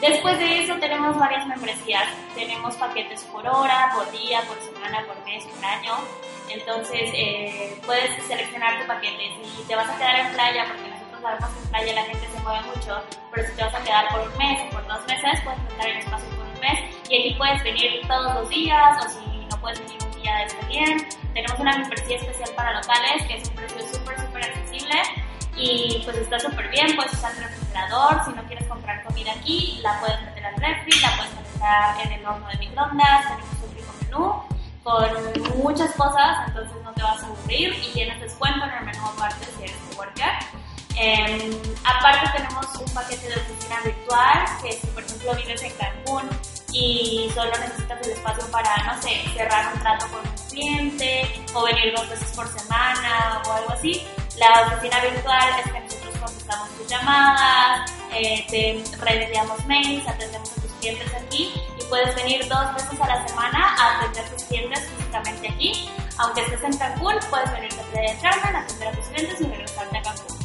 Después 0.00 0.38
de 0.38 0.64
eso 0.64 0.74
tenemos 0.76 1.18
varias 1.18 1.46
membresías. 1.46 2.08
Tenemos 2.34 2.74
paquetes 2.76 3.22
por 3.24 3.46
hora, 3.46 3.92
por 3.94 4.10
día, 4.12 4.40
por 4.48 4.58
semana, 4.62 5.04
por 5.06 5.22
mes, 5.24 5.44
por 5.44 5.64
año. 5.64 5.92
Entonces 6.48 7.10
eh, 7.14 7.78
puedes 7.84 8.10
seleccionar 8.26 8.80
tu 8.80 8.86
paquete. 8.86 9.30
Si 9.56 9.62
te 9.64 9.76
vas 9.76 9.88
a 9.88 9.98
quedar 9.98 10.20
en 10.20 10.32
playa, 10.32 10.66
porque 10.68 10.88
nosotros 10.88 11.20
sabemos 11.20 11.50
que 11.50 11.60
en 11.60 11.68
playa 11.68 11.92
la 11.94 12.02
gente 12.04 12.28
se 12.28 12.40
mueve 12.40 12.60
mucho, 12.74 13.02
pero 13.30 13.46
si 13.46 13.54
te 13.54 13.62
vas 13.62 13.74
a 13.74 13.84
quedar 13.84 14.08
por 14.08 14.20
un 14.20 14.38
mes 14.38 14.60
o 14.62 14.70
por 14.70 14.86
dos 14.88 15.06
meses, 15.06 15.40
puedes 15.44 15.60
rentar 15.68 15.88
el 15.88 15.96
espacio 15.98 16.28
por 16.30 16.46
un 16.46 16.60
mes 16.60 16.78
y 17.10 17.20
aquí 17.20 17.34
puedes 17.36 17.62
venir 17.62 18.00
todos 18.08 18.34
los 18.34 18.48
días 18.48 19.04
o 19.04 19.08
si 19.08 19.46
no 19.50 19.60
puedes 19.60 19.80
venir 19.80 19.98
un 20.02 20.22
día 20.22 20.42
está 20.44 20.66
bien. 20.66 21.08
Tenemos 21.34 21.60
una 21.60 21.76
membresía 21.76 22.16
especial 22.16 22.50
para 22.56 22.80
locales 22.80 23.22
que 23.28 23.36
es 23.36 23.48
un 23.48 23.54
precio 23.54 23.82
súper, 23.82 24.18
súper 24.18 24.44
accesible 24.44 25.02
y 25.56 26.00
pues 26.04 26.16
está 26.16 26.38
súper 26.38 26.68
bien, 26.70 26.96
puedes 26.96 27.12
usar 27.12 27.32
si 28.24 28.32
no 28.32 28.42
quieres 28.44 28.66
comprar 28.68 29.02
comida 29.04 29.32
aquí, 29.32 29.80
la 29.82 29.98
puedes 30.00 30.20
meter 30.22 30.46
al 30.46 30.54
refri, 30.56 31.00
la 31.00 31.16
puedes 31.16 31.34
meter 31.34 32.06
en 32.06 32.12
el 32.12 32.26
horno 32.26 32.48
de 32.48 32.58
microondas, 32.58 33.22
tenemos 33.28 33.54
un 33.62 33.74
rico 33.74 33.92
menú 34.02 34.42
con 34.82 35.58
muchas 35.58 35.92
cosas, 35.92 36.48
entonces 36.48 36.76
no 36.82 36.92
te 36.92 37.02
vas 37.02 37.22
a 37.22 37.26
aburrir 37.26 37.74
y 37.74 37.92
tienes 37.92 38.20
descuento 38.20 38.64
en 38.64 38.70
el 38.70 38.84
menú 38.84 39.06
aparte 39.06 39.46
si 39.56 39.64
eres 39.64 39.76
worker. 39.96 40.32
Eh, 40.96 41.62
aparte 41.84 42.28
tenemos 42.36 42.66
un 42.76 42.92
paquete 42.92 43.28
de 43.28 43.36
oficina 43.36 43.80
virtual, 43.84 44.38
que 44.62 44.72
si 44.72 44.86
por 44.88 45.02
ejemplo 45.02 45.34
vives 45.34 45.62
en 45.62 45.72
Cancún 45.76 46.28
y 46.72 47.30
solo 47.34 47.50
necesitas 47.58 48.06
el 48.06 48.12
espacio 48.12 48.50
para, 48.50 48.76
no 48.84 49.00
sé, 49.02 49.22
cerrar 49.34 49.72
un 49.74 49.80
trato 49.80 50.06
con 50.08 50.20
un 50.20 50.48
cliente 50.50 51.44
o 51.54 51.64
venir 51.64 51.94
dos 51.94 52.08
veces 52.08 52.30
por 52.34 52.46
semana 52.48 53.42
o 53.46 53.52
algo 53.52 53.72
así, 53.72 54.06
la 54.36 54.62
oficina 54.66 55.00
virtual 55.00 55.48
es 55.64 55.72
que 55.72 55.79
nosotros 55.79 55.79
contestamos 56.30 56.68
tus 56.70 56.86
llamadas, 56.88 57.90
eh, 58.12 58.46
te 58.48 58.98
reenviamos 58.98 59.64
mails, 59.66 60.06
atendemos 60.06 60.50
a 60.50 60.60
tus 60.60 60.70
clientes 60.80 61.14
aquí 61.14 61.52
y 61.78 61.84
puedes 61.84 62.14
venir 62.14 62.46
dos 62.48 62.74
veces 62.74 63.00
a 63.00 63.06
la 63.06 63.26
semana 63.26 63.74
a 63.78 63.98
atender 63.98 64.24
a 64.24 64.30
tus 64.30 64.44
clientes 64.44 64.88
físicamente 64.96 65.48
aquí. 65.48 65.90
Aunque 66.18 66.42
estés 66.42 66.62
en 66.64 66.76
Cancún, 66.76 67.14
puedes 67.30 67.50
venir 67.52 67.72
a 67.72 67.82
Playa 67.90 68.12
del 68.12 68.20
Carmen, 68.20 68.56
atender 68.56 68.88
a 68.88 68.92
tus 68.92 69.06
clientes 69.06 69.40
y 69.40 69.44
regresarte 69.44 69.98
a 69.98 70.02
Cancún. 70.02 70.36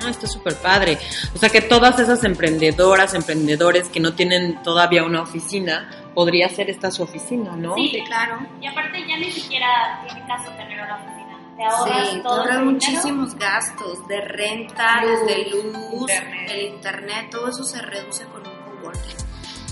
No, 0.00 0.08
está 0.08 0.26
súper 0.26 0.54
padre. 0.56 0.98
O 1.34 1.38
sea 1.38 1.48
que 1.48 1.62
todas 1.62 1.98
esas 1.98 2.22
emprendedoras, 2.24 3.14
emprendedores 3.14 3.88
que 3.88 3.98
no 3.98 4.14
tienen 4.14 4.62
todavía 4.62 5.04
una 5.04 5.22
oficina, 5.22 5.90
podría 6.14 6.48
ser 6.50 6.68
esta 6.68 6.90
su 6.90 7.02
oficina, 7.02 7.56
¿no? 7.56 7.74
Sí, 7.76 8.02
claro. 8.06 8.38
Y 8.60 8.66
aparte 8.66 9.06
ya 9.06 9.16
ni 9.16 9.30
siquiera 9.30 10.02
tiene 10.06 10.26
caso 10.26 10.50
tener 10.52 10.80
una 10.80 10.96
oficina. 10.96 11.25
Te 11.56 11.64
ahorras 11.64 12.10
Sí, 12.10 12.20
todo 12.22 12.32
ahorras 12.34 12.62
muchísimos 12.62 13.34
gastos 13.36 14.06
de 14.08 14.20
renta, 14.20 15.02
Luz, 15.04 15.20
desde 15.26 15.50
luz, 15.50 16.10
internet. 16.10 16.50
el 16.50 16.62
internet, 16.74 17.26
todo 17.30 17.48
eso 17.48 17.64
se 17.64 17.80
reduce 17.80 18.24
con 18.26 18.42
un 18.46 18.80
coworking. 18.80 19.16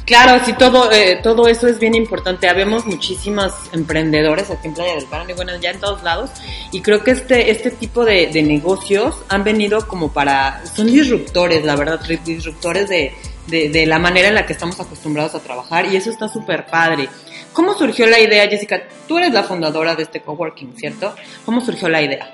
Claro, 0.07 0.45
sí, 0.45 0.53
todo, 0.53 0.93
eh, 0.93 1.21
todo 1.23 1.49
eso 1.49 1.67
es 1.67 1.79
bien 1.79 1.95
importante. 1.95 2.47
Habemos 2.49 2.85
muchísimas 2.85 3.55
emprendedores 3.73 4.51
aquí 4.51 4.69
en 4.69 4.75
Playa 4.75 4.95
del 4.97 5.09
Carmen, 5.09 5.31
y 5.31 5.33
bueno, 5.33 5.53
ya 5.61 5.71
en 5.71 5.81
todos 5.81 6.03
lados. 6.03 6.31
Y 6.73 6.83
creo 6.83 7.03
que 7.03 7.13
este, 7.13 7.51
este 7.51 7.71
tipo 7.71 8.05
de, 8.05 8.27
de 8.27 8.43
negocios 8.43 9.17
han 9.29 9.45
venido 9.45 9.87
como 9.89 10.13
para, 10.13 10.65
son 10.67 10.89
disruptores, 10.89 11.65
la 11.65 11.77
verdad, 11.77 12.01
disruptores 12.23 12.89
de, 12.91 13.15
de, 13.47 13.71
de 13.71 13.87
la 13.87 13.99
manera 13.99 14.29
en 14.29 14.35
la 14.35 14.45
que 14.45 14.53
estamos 14.53 14.79
acostumbrados 14.79 15.35
a 15.35 15.41
trabajar. 15.41 15.87
Y 15.87 15.97
eso 15.97 16.11
está 16.11 16.29
súper 16.29 16.67
padre. 16.67 17.09
¿Cómo 17.55 17.73
surgió 17.75 18.07
la 18.07 18.19
idea, 18.19 18.49
Jessica? 18.49 18.83
Tú 19.07 19.17
eres 19.17 19.33
la 19.33 19.45
fundadora 19.45 19.95
de 19.95 20.03
este 20.03 20.21
coworking, 20.21 20.77
¿cierto? 20.77 21.15
¿Cómo 21.47 21.61
surgió 21.61 21.89
la 21.89 22.03
idea? 22.03 22.29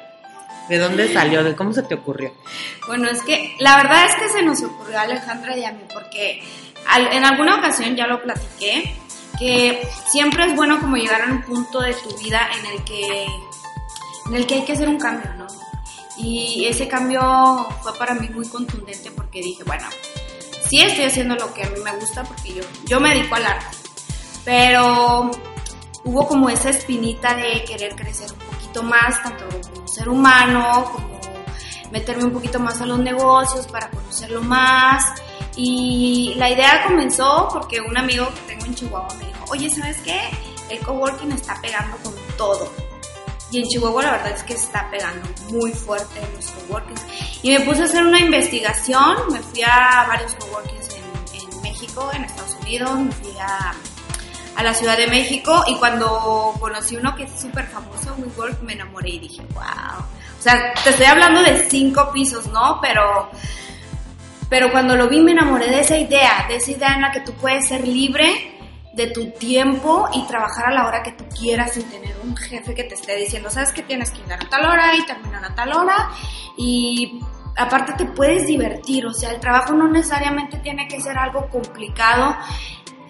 ¿De 0.69 0.79
dónde 0.79 1.13
salió? 1.13 1.45
¿De 1.45 1.55
cómo 1.55 1.75
se 1.75 1.83
te 1.83 1.95
ocurrió? 1.95 2.33
Bueno, 2.87 3.09
es 3.11 3.23
que 3.23 3.55
la 3.59 3.77
verdad 3.77 4.07
es 4.07 4.15
que 4.15 4.29
se 4.31 4.43
nos 4.43 4.63
ocurrió 4.63 4.99
a 4.99 5.03
Alejandra 5.03 5.57
y 5.59 5.65
a 5.65 5.73
mí 5.73 5.83
porque 5.93 6.43
en 7.13 7.25
alguna 7.25 7.57
ocasión 7.57 7.95
ya 7.95 8.07
lo 8.07 8.23
platiqué, 8.23 8.95
que 9.39 9.87
siempre 10.09 10.47
es 10.47 10.57
bueno 10.57 10.81
como 10.81 10.97
llegar 10.97 11.21
a 11.23 11.27
un 11.27 11.43
punto 11.43 11.81
de 11.83 11.93
tu 11.93 12.17
vida 12.19 12.49
en 12.59 12.67
el 12.67 12.85
que, 12.85 13.27
en 14.27 14.35
el 14.35 14.47
que 14.47 14.55
hay 14.55 14.65
que 14.65 14.73
hacer 14.73 14.89
un 14.89 14.99
cambio, 14.99 15.31
¿no? 15.35 15.47
Y 16.17 16.65
ese 16.67 16.89
cambio 16.89 17.67
fue 17.83 17.95
para 17.99 18.15
mí 18.15 18.29
muy 18.29 18.49
contundente 18.49 19.11
porque 19.11 19.43
dije, 19.43 19.65
bueno, 19.65 19.87
sí 20.69 20.81
estoy 20.81 21.05
haciendo 21.05 21.35
lo 21.35 21.53
que 21.53 21.65
a 21.65 21.69
mí 21.69 21.81
me 21.85 21.93
gusta 21.93 22.23
porque 22.23 22.55
yo, 22.55 22.63
yo 22.87 23.01
me 23.01 23.15
dedico 23.15 23.35
al 23.35 23.47
arte, 23.47 23.77
pero 24.45 25.31
hubo 26.05 26.27
como 26.27 26.49
esa 26.49 26.71
espinita 26.71 27.35
de 27.35 27.65
querer 27.65 27.95
crecer 27.95 28.31
un 28.33 28.39
poquito 28.39 28.83
más, 28.83 29.23
tanto 29.23 29.45
como 29.73 29.87
ser 29.89 30.09
humano, 30.09 30.91
como 30.93 31.21
meterme 31.91 32.25
un 32.25 32.33
poquito 32.33 32.59
más 32.61 32.81
a 32.81 32.87
los 32.87 32.99
negocios 32.99 33.67
para 33.67 33.91
conocerlo 33.91 34.43
más. 34.43 35.05
Y 35.57 36.35
la 36.37 36.51
idea 36.51 36.85
comenzó 36.87 37.49
porque 37.53 37.81
un 37.81 37.97
amigo 37.97 38.29
que 38.29 38.41
tengo 38.53 38.67
en 38.67 38.75
Chihuahua 38.75 39.15
me 39.19 39.27
dijo, 39.27 39.45
oye, 39.51 39.71
¿sabes 39.71 39.99
qué? 39.99 40.21
El 40.69 40.79
coworking 40.81 41.33
está 41.33 41.61
pegando 41.61 41.97
con 41.99 42.15
todo. 42.37 42.73
Y 43.51 43.59
en 43.59 43.69
Chihuahua 43.69 44.05
la 44.05 44.11
verdad 44.13 44.33
es 44.33 44.43
que 44.45 44.53
está 44.55 44.89
pegando 44.91 45.29
muy 45.51 45.73
fuerte 45.73 46.21
en 46.21 46.37
los 46.37 46.47
coworkings. 46.53 47.03
Y 47.43 47.51
me 47.51 47.61
puse 47.61 47.83
a 47.83 47.85
hacer 47.87 48.05
una 48.05 48.21
investigación, 48.21 49.17
me 49.33 49.41
fui 49.41 49.63
a 49.63 50.05
varios 50.07 50.35
coworkings 50.37 50.89
en, 50.95 51.41
en 51.41 51.63
México, 51.63 52.09
en 52.13 52.25
Estados 52.25 52.57
Unidos, 52.63 53.01
me 53.01 53.11
fui 53.11 53.37
a, 53.41 53.75
a 54.61 54.63
la 54.63 54.75
Ciudad 54.75 54.97
de 54.99 55.07
México 55.07 55.65
y 55.67 55.75
cuando 55.77 56.55
conocí 56.61 56.95
uno 56.97 57.15
que 57.17 57.25
es 57.25 57.41
súper 57.41 57.67
famoso, 57.67 58.15
WeWork, 58.19 58.61
me 58.63 58.75
enamoré 58.75 59.11
y 59.11 59.19
dije, 59.21 59.43
wow. 59.55 60.01
O 60.39 60.43
sea, 60.43 60.75
te 60.85 60.91
estoy 60.91 61.07
hablando 61.07 61.43
de 61.43 61.67
cinco 61.69 62.11
pisos, 62.13 62.47
¿no? 62.49 62.79
Pero, 62.83 63.31
pero 64.51 64.71
cuando 64.71 64.97
lo 64.97 65.09
vi 65.09 65.21
me 65.21 65.33
enamoré 65.33 65.69
de 65.69 65.81
esa 65.81 65.97
idea, 65.97 66.45
de 66.49 66.57
esa 66.57 66.73
idea 66.73 66.95
en 66.95 67.03
la 67.03 67.11
que 67.11 67.21
tú 67.21 67.33
puedes 67.33 67.69
ser 67.69 67.87
libre 67.87 68.59
de 68.93 69.07
tu 69.07 69.31
tiempo 69.31 70.09
y 70.13 70.27
trabajar 70.27 70.67
a 70.67 70.75
la 70.75 70.87
hora 70.87 71.03
que 71.03 71.13
tú 71.13 71.25
quieras 71.29 71.73
sin 71.73 71.85
tener 71.85 72.15
un 72.23 72.37
jefe 72.37 72.75
que 72.75 72.85
te 72.85 72.95
esté 72.95 73.17
diciendo, 73.17 73.49
sabes 73.49 73.73
que 73.73 73.83
tienes 73.83 74.11
que 74.11 74.19
llegar 74.19 74.45
a 74.45 74.49
tal 74.49 74.67
hora 74.67 74.95
y 74.95 75.07
terminar 75.07 75.43
a 75.43 75.55
tal 75.55 75.73
hora 75.73 76.11
y 76.59 77.19
aparte 77.57 77.93
te 77.95 78.05
puedes 78.07 78.47
divertir, 78.47 79.07
o 79.07 79.13
sea, 79.13 79.31
el 79.31 79.41
trabajo 79.41 79.73
no 79.73 79.89
necesariamente 79.89 80.59
tiene 80.59 80.89
que 80.89 81.01
ser 81.01 81.17
algo 81.19 81.49
complicado, 81.49 82.37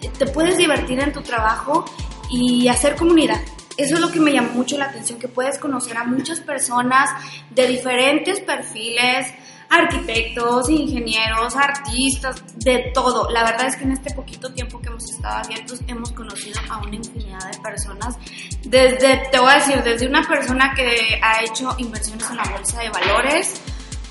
te 0.09 0.25
puedes 0.27 0.57
divertir 0.57 0.99
en 0.99 1.13
tu 1.13 1.21
trabajo 1.21 1.85
y 2.29 2.67
hacer 2.67 2.95
comunidad. 2.95 3.41
Eso 3.77 3.95
es 3.95 4.01
lo 4.01 4.11
que 4.11 4.19
me 4.19 4.31
llamó 4.31 4.51
mucho 4.53 4.77
la 4.77 4.85
atención, 4.85 5.17
que 5.17 5.27
puedes 5.27 5.57
conocer 5.57 5.97
a 5.97 6.03
muchas 6.03 6.39
personas 6.41 7.09
de 7.49 7.67
diferentes 7.67 8.39
perfiles, 8.41 9.33
arquitectos, 9.69 10.69
ingenieros, 10.69 11.55
artistas, 11.55 12.43
de 12.57 12.91
todo. 12.93 13.29
La 13.31 13.43
verdad 13.43 13.67
es 13.67 13.77
que 13.77 13.85
en 13.85 13.93
este 13.93 14.13
poquito 14.13 14.53
tiempo 14.53 14.81
que 14.81 14.89
hemos 14.89 15.09
estado 15.09 15.37
abiertos 15.45 15.79
hemos 15.87 16.11
conocido 16.11 16.59
a 16.69 16.79
una 16.79 16.95
infinidad 16.95 17.51
de 17.51 17.57
personas. 17.59 18.17
Desde, 18.63 19.29
te 19.31 19.39
voy 19.39 19.49
a 19.49 19.55
decir, 19.55 19.81
desde 19.81 20.07
una 20.07 20.27
persona 20.27 20.73
que 20.75 21.19
ha 21.23 21.41
hecho 21.41 21.73
inversiones 21.77 22.29
en 22.29 22.37
la 22.37 22.43
bolsa 22.43 22.81
de 22.81 22.89
valores 22.89 23.61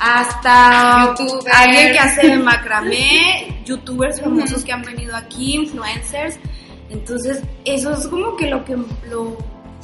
hasta 0.01 1.15
Youtubers. 1.19 1.55
alguien 1.55 1.93
que 1.93 1.99
hace 1.99 2.37
macramé, 2.39 3.63
youtubers 3.67 4.21
famosos 4.21 4.65
que 4.65 4.73
han 4.73 4.83
venido 4.83 5.15
aquí, 5.15 5.57
influencers. 5.57 6.39
Entonces, 6.89 7.43
eso 7.67 7.93
es 7.93 8.09
como 8.09 8.35
que 8.37 8.47
lo 8.49 8.65
que 8.65 8.77
lo, 9.09 9.37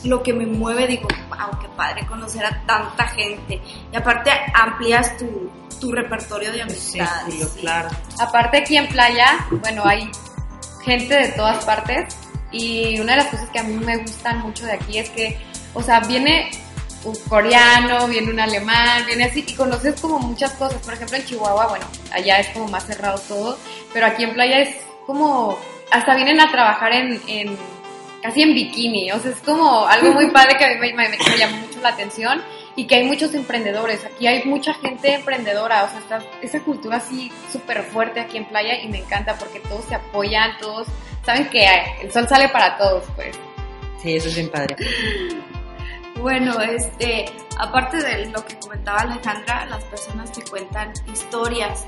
lo 0.04 0.22
que 0.22 0.32
me 0.32 0.46
mueve, 0.46 0.86
digo, 0.86 1.06
wow, 1.28 1.58
qué 1.60 1.68
padre 1.76 2.06
conocer 2.06 2.44
a 2.46 2.64
tanta 2.66 3.06
gente. 3.08 3.60
Y 3.92 3.96
aparte 3.96 4.30
amplías 4.54 5.18
tu, 5.18 5.50
tu 5.78 5.92
repertorio 5.92 6.50
de 6.50 6.62
amistades. 6.62 7.34
Círculo, 7.34 7.50
sí. 7.50 7.60
claro. 7.60 7.88
Aparte 8.18 8.58
aquí 8.58 8.78
en 8.78 8.88
playa, 8.88 9.46
bueno, 9.50 9.82
hay 9.84 10.10
gente 10.82 11.14
de 11.14 11.28
todas 11.28 11.62
partes 11.66 12.16
y 12.50 12.98
una 13.00 13.12
de 13.12 13.18
las 13.18 13.26
cosas 13.26 13.50
que 13.50 13.58
a 13.58 13.64
mí 13.64 13.74
me 13.74 13.98
gustan 13.98 14.40
mucho 14.40 14.64
de 14.64 14.72
aquí 14.72 14.98
es 14.98 15.10
que, 15.10 15.38
o 15.74 15.82
sea, 15.82 16.00
viene 16.00 16.50
un 17.06 17.16
coreano, 17.28 18.06
viene 18.08 18.30
un 18.30 18.40
alemán, 18.40 19.04
viene 19.06 19.24
así 19.24 19.44
y 19.46 19.54
conoces 19.54 20.00
como 20.00 20.18
muchas 20.18 20.52
cosas. 20.52 20.80
Por 20.82 20.94
ejemplo, 20.94 21.16
en 21.16 21.24
Chihuahua, 21.24 21.66
bueno, 21.68 21.86
allá 22.12 22.38
es 22.40 22.48
como 22.48 22.68
más 22.68 22.84
cerrado 22.86 23.18
todo, 23.28 23.58
pero 23.92 24.06
aquí 24.06 24.24
en 24.24 24.34
playa 24.34 24.60
es 24.60 24.76
como, 25.06 25.58
hasta 25.90 26.14
vienen 26.14 26.40
a 26.40 26.50
trabajar 26.50 26.92
en, 26.92 27.20
en 27.28 27.56
casi 28.22 28.42
en 28.42 28.54
bikini, 28.54 29.12
o 29.12 29.20
sea, 29.20 29.30
es 29.30 29.38
como 29.38 29.86
algo 29.86 30.12
muy 30.12 30.30
padre 30.30 30.56
que 30.58 30.64
a 30.64 30.68
me, 30.80 30.92
me- 30.94 31.08
me 31.08 31.46
mucho 31.60 31.80
la 31.80 31.90
atención 31.90 32.42
y 32.74 32.86
que 32.86 32.96
hay 32.96 33.04
muchos 33.04 33.32
emprendedores, 33.34 34.04
aquí 34.04 34.26
hay 34.26 34.44
mucha 34.44 34.74
gente 34.74 35.14
emprendedora, 35.14 35.84
o 35.84 35.88
sea, 35.88 35.98
está 36.00 36.22
esa 36.42 36.60
cultura 36.60 36.96
así 36.96 37.30
súper 37.52 37.84
fuerte 37.84 38.18
aquí 38.20 38.36
en 38.38 38.46
playa 38.46 38.80
y 38.82 38.88
me 38.88 38.98
encanta 38.98 39.36
porque 39.38 39.60
todos 39.60 39.84
se 39.84 39.94
apoyan, 39.94 40.58
todos 40.58 40.88
saben 41.24 41.48
que 41.50 41.64
el 42.02 42.12
sol 42.12 42.26
sale 42.28 42.48
para 42.48 42.76
todos, 42.76 43.04
pues. 43.14 43.36
Sí, 44.02 44.16
eso 44.16 44.28
es 44.28 44.34
bien 44.34 44.50
padre. 44.50 44.74
Bueno, 46.20 46.60
este, 46.60 47.26
aparte 47.58 47.98
de 47.98 48.26
lo 48.26 48.44
que 48.44 48.58
comentaba 48.58 49.00
Alejandra, 49.00 49.66
las 49.66 49.84
personas 49.84 50.32
te 50.32 50.42
cuentan 50.42 50.92
historias 51.12 51.86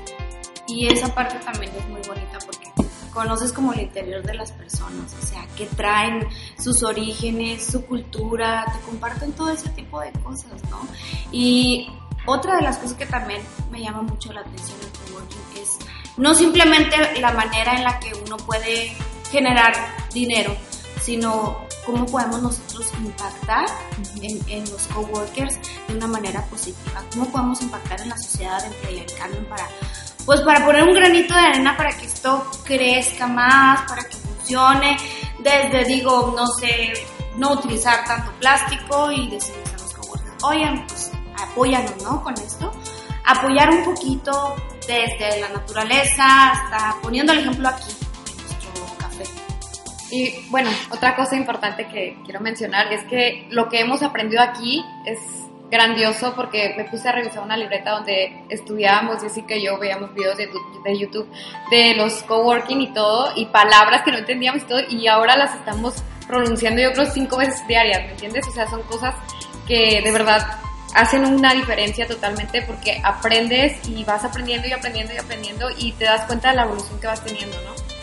y 0.67 0.87
esa 0.87 1.13
parte 1.13 1.37
también 1.39 1.71
es 1.75 1.87
muy 1.87 2.01
bonita 2.07 2.37
porque 2.45 2.71
conoces 3.11 3.51
como 3.51 3.73
el 3.73 3.81
interior 3.81 4.23
de 4.23 4.35
las 4.35 4.51
personas, 4.51 5.15
o 5.21 5.25
sea, 5.25 5.45
que 5.57 5.65
traen 5.65 6.27
sus 6.57 6.83
orígenes, 6.83 7.65
su 7.65 7.85
cultura, 7.85 8.65
te 8.71 8.79
comparten 8.85 9.33
todo 9.33 9.49
ese 9.49 9.69
tipo 9.69 9.99
de 9.99 10.11
cosas, 10.23 10.61
¿no? 10.69 10.87
Y 11.31 11.89
otra 12.25 12.57
de 12.57 12.61
las 12.61 12.77
cosas 12.77 12.95
que 12.95 13.07
también 13.07 13.41
me 13.71 13.81
llama 13.81 14.03
mucho 14.03 14.31
la 14.31 14.41
atención 14.41 14.79
del 14.79 14.89
coworking 14.91 15.61
es 15.61 15.79
no 16.17 16.35
simplemente 16.35 17.19
la 17.19 17.33
manera 17.33 17.73
en 17.73 17.83
la 17.83 17.99
que 17.99 18.11
uno 18.13 18.37
puede 18.37 18.95
generar 19.31 19.73
dinero, 20.13 20.55
sino 21.01 21.68
cómo 21.91 22.05
podemos 22.05 22.41
nosotros 22.41 22.87
impactar 22.99 23.65
en, 24.21 24.39
en 24.47 24.71
los 24.71 24.87
coworkers 24.87 25.57
de 25.87 25.95
una 25.95 26.07
manera 26.07 26.45
positiva, 26.45 27.03
cómo 27.11 27.25
podemos 27.31 27.61
impactar 27.61 28.01
en 28.01 28.09
la 28.09 28.17
sociedad 28.17 28.63
del 28.63 29.05
Carmen 29.17 29.45
para, 29.45 29.67
pues 30.25 30.41
para 30.41 30.65
poner 30.65 30.83
un 30.83 30.93
granito 30.93 31.33
de 31.33 31.39
arena 31.39 31.75
para 31.75 31.97
que 31.97 32.05
esto 32.05 32.45
crezca 32.63 33.27
más, 33.27 33.89
para 33.89 34.03
que 34.03 34.15
funcione, 34.17 34.97
desde 35.39 35.85
digo, 35.85 36.33
no 36.35 36.45
sé, 36.47 36.93
no 37.37 37.53
utilizar 37.53 38.05
tanto 38.05 38.31
plástico 38.39 39.11
y 39.11 39.29
decirles 39.29 39.73
a 39.73 39.77
los 39.81 39.93
coworkers, 39.93 40.43
oigan, 40.43 40.85
pues 40.87 41.11
apóyanos, 41.41 42.03
¿no? 42.03 42.23
Con 42.23 42.33
esto. 42.35 42.71
Apoyar 43.25 43.69
un 43.69 43.83
poquito 43.83 44.55
desde 44.87 45.39
la 45.41 45.49
naturaleza 45.49 46.51
hasta 46.51 46.95
poniendo 47.01 47.31
el 47.33 47.39
ejemplo 47.39 47.69
aquí. 47.69 47.98
Y 50.11 50.45
bueno, 50.49 50.69
otra 50.91 51.15
cosa 51.15 51.35
importante 51.35 51.87
que 51.87 52.17
quiero 52.23 52.39
mencionar 52.39 52.91
es 52.91 53.03
que 53.05 53.47
lo 53.49 53.69
que 53.69 53.79
hemos 53.79 54.01
aprendido 54.01 54.41
aquí 54.41 54.83
es 55.05 55.19
grandioso 55.69 56.33
porque 56.35 56.73
me 56.75 56.85
puse 56.85 57.07
a 57.07 57.11
revisar 57.11 57.43
una 57.43 57.55
libreta 57.55 57.91
donde 57.91 58.43
estudiábamos, 58.49 59.21
Jessica 59.21 59.55
y 59.55 59.65
yo 59.65 59.77
veíamos 59.77 60.13
videos 60.13 60.37
de, 60.37 60.49
de 60.83 60.97
YouTube 60.97 61.29
de 61.69 61.93
los 61.93 62.23
coworking 62.23 62.81
y 62.81 62.93
todo, 62.93 63.31
y 63.35 63.45
palabras 63.47 64.01
que 64.01 64.11
no 64.11 64.17
entendíamos 64.17 64.63
y 64.63 64.65
todo, 64.65 64.79
y 64.89 65.07
ahora 65.07 65.37
las 65.37 65.53
estamos 65.55 66.03
pronunciando 66.27 66.81
yo 66.81 66.91
creo 66.93 67.05
cinco 67.07 67.37
veces 67.37 67.67
diarias, 67.67 68.03
¿me 68.05 68.11
entiendes? 68.11 68.47
O 68.47 68.51
sea, 68.51 68.67
son 68.67 68.81
cosas 68.83 69.15
que 69.67 70.01
de 70.01 70.11
verdad 70.11 70.59
hacen 70.95 71.25
una 71.25 71.53
diferencia 71.53 72.07
totalmente 72.07 72.61
porque 72.63 72.99
aprendes 73.03 73.77
y 73.87 74.03
vas 74.03 74.23
aprendiendo 74.23 74.67
y 74.67 74.71
aprendiendo 74.71 75.13
y 75.13 75.17
aprendiendo 75.17 75.67
y 75.77 75.91
te 75.93 76.05
das 76.05 76.25
cuenta 76.25 76.49
de 76.49 76.55
la 76.55 76.63
evolución 76.63 76.99
que 76.99 77.07
vas 77.07 77.23
teniendo, 77.23 77.55
¿no? 77.61 77.98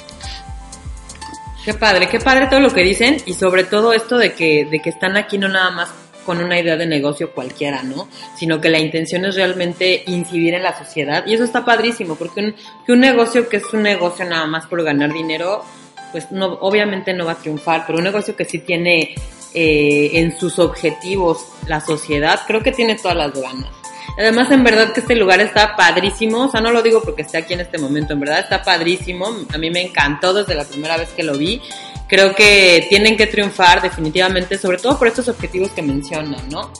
Qué 1.67 1.75
padre, 1.75 2.07
qué 2.07 2.21
padre 2.21 2.47
todo 2.47 2.61
lo 2.61 2.71
que 2.71 2.85
dicen 2.85 3.17
y 3.27 3.35
sobre 3.35 3.65
todo 3.65 3.93
esto 3.93 4.19
de 4.19 4.35
que, 4.35 4.67
de 4.67 4.79
que 4.79 4.91
están 4.91 5.17
aquí 5.17 5.37
no 5.37 5.49
nada 5.49 5.73
más 5.73 5.89
con 6.25 6.39
una 6.41 6.61
idea 6.61 6.77
de 6.77 6.87
negocio 6.87 7.33
cualquiera, 7.33 7.83
¿no? 7.83 8.07
Sino 8.37 8.61
que 8.61 8.71
la 8.71 8.79
intención 8.79 9.25
es 9.25 9.35
realmente 9.35 10.05
incidir 10.07 10.55
en 10.55 10.63
la 10.63 10.79
sociedad 10.79 11.25
y 11.27 11.35
eso 11.35 11.43
está 11.43 11.65
padrísimo 11.65 12.15
porque 12.15 12.39
un, 12.41 12.55
que 12.87 12.93
un 12.93 13.01
negocio 13.01 13.49
que 13.49 13.57
es 13.57 13.65
un 13.73 13.83
negocio 13.83 14.25
nada 14.25 14.47
más 14.47 14.67
por 14.67 14.85
ganar 14.85 15.13
dinero, 15.13 15.65
pues 16.13 16.31
no, 16.31 16.53
obviamente 16.61 17.13
no 17.13 17.27
va 17.27 17.33
a 17.33 17.39
triunfar, 17.39 17.83
pero 17.85 17.99
un 17.99 18.05
negocio 18.05 18.37
que 18.37 18.45
sí 18.45 18.61
tiene 18.61 19.17
eh, 19.53 20.11
en 20.13 20.39
sus 20.39 20.61
objetivos 20.61 21.47
la 21.67 21.81
sociedad, 21.81 22.43
creo 22.47 22.63
que 22.63 22.71
tiene 22.71 22.95
todas 22.95 23.17
las 23.17 23.33
ganas. 23.33 23.86
Además, 24.19 24.51
en 24.51 24.65
verdad 24.65 24.93
que 24.93 25.01
este 25.01 25.15
lugar 25.15 25.41
está 25.41 25.77
padrísimo, 25.77 26.45
o 26.45 26.51
sea, 26.51 26.61
no 26.61 26.71
lo 26.71 26.83
digo 26.83 27.03
porque 27.03 27.23
esté 27.23 27.39
aquí 27.39 27.55
en 27.55 27.61
este 27.61 27.79
momento, 27.79 28.15
en 28.15 28.21
verdad 28.21 28.41
está 28.41 28.63
padrísimo, 28.63 29.27
a 29.53 29.59
mí 29.59 29.71
me 29.71 29.83
encantó 29.83 30.33
desde 30.33 30.55
la 30.55 30.65
primera 30.65 30.97
vez 30.97 31.11
que 31.11 31.23
lo 31.23 31.37
vi. 31.37 31.61
Creo 32.09 32.35
que 32.35 32.87
tienen 32.89 33.17
que 33.17 33.27
triunfar 33.27 33.83
definitivamente, 33.83 34.59
sobre 34.59 34.79
todo 34.79 34.99
por 34.99 35.09
estos 35.09 35.29
objetivos 35.29 35.71
que 35.73 35.83
mencionan, 35.83 36.49
¿no? 36.49 36.73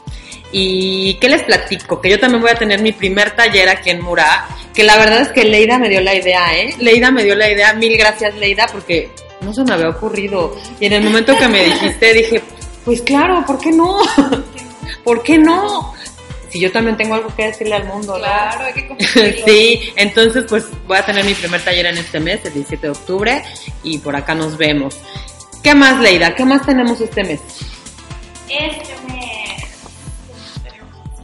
Y 0.53 1.15
qué 1.15 1.29
les 1.29 1.43
platico, 1.43 2.01
que 2.01 2.11
yo 2.11 2.21
también 2.21 2.41
voy 2.41 2.53
a 2.53 2.55
tener 2.55 2.81
mi 2.81 2.93
primer 2.93 3.33
taller 3.33 3.69
aquí 3.69 3.91
en 3.91 4.01
Murá, 4.03 4.47
que 4.73 4.85
la 4.85 4.97
verdad 4.97 5.23
es 5.23 5.29
que 5.29 5.45
Leida 5.45 5.79
me 5.79 5.89
dio 5.89 6.01
la 6.01 6.15
idea, 6.15 6.57
¿eh? 6.57 6.75
Leida 6.79 7.11
me 7.11 7.25
dio 7.25 7.35
la 7.35 7.51
idea, 7.51 7.73
mil 7.75 7.97
gracias 7.99 8.37
Leida, 8.37 8.67
porque 8.71 9.11
no 9.41 9.53
se 9.53 9.65
me 9.65 9.73
había 9.73 9.89
ocurrido. 9.89 10.57
Y 10.79 10.87
en 10.87 10.93
el 10.93 11.03
momento 11.03 11.37
que 11.37 11.49
me 11.49 11.65
dijiste 11.65 12.15
dije, 12.15 12.43
pues 12.85 13.03
claro, 13.03 13.45
¿por 13.45 13.59
qué 13.59 13.73
no? 13.73 13.99
¿Por 15.05 15.23
qué 15.23 15.39
no? 15.39 15.96
Si 16.57 16.63
yo 16.63 16.73
también 16.73 16.97
tengo 16.97 17.15
algo 17.15 17.29
que 17.37 17.49
decirle 17.49 17.75
al 17.75 17.85
mundo, 17.85 18.15
¿no? 18.15 18.25
Claro, 18.25 18.65
hay 18.65 18.73
que 18.73 18.87
compartirlo. 18.89 19.45
Sí, 19.45 19.93
entonces 19.95 20.47
pues 20.49 20.65
voy 20.87 20.97
a 20.97 21.05
tener 21.05 21.23
mi 21.23 21.35
primer 21.35 21.61
taller 21.63 21.85
en 21.85 21.99
este 21.99 22.19
mes, 22.19 22.43
el 22.47 22.55
17 22.55 22.87
de 22.87 22.93
octubre, 22.93 23.45
y 23.83 23.99
por 23.99 24.17
acá 24.17 24.35
nos 24.35 24.57
vemos. 24.57 24.99
¿Qué 25.63 25.75
más, 25.75 26.01
Leida? 26.01 26.35
¿Qué 26.35 26.47
más 26.47 26.65
tenemos 26.65 26.99
este 26.99 27.25
mes? 27.25 27.43
Este 28.49 28.95
mes. 29.07 29.85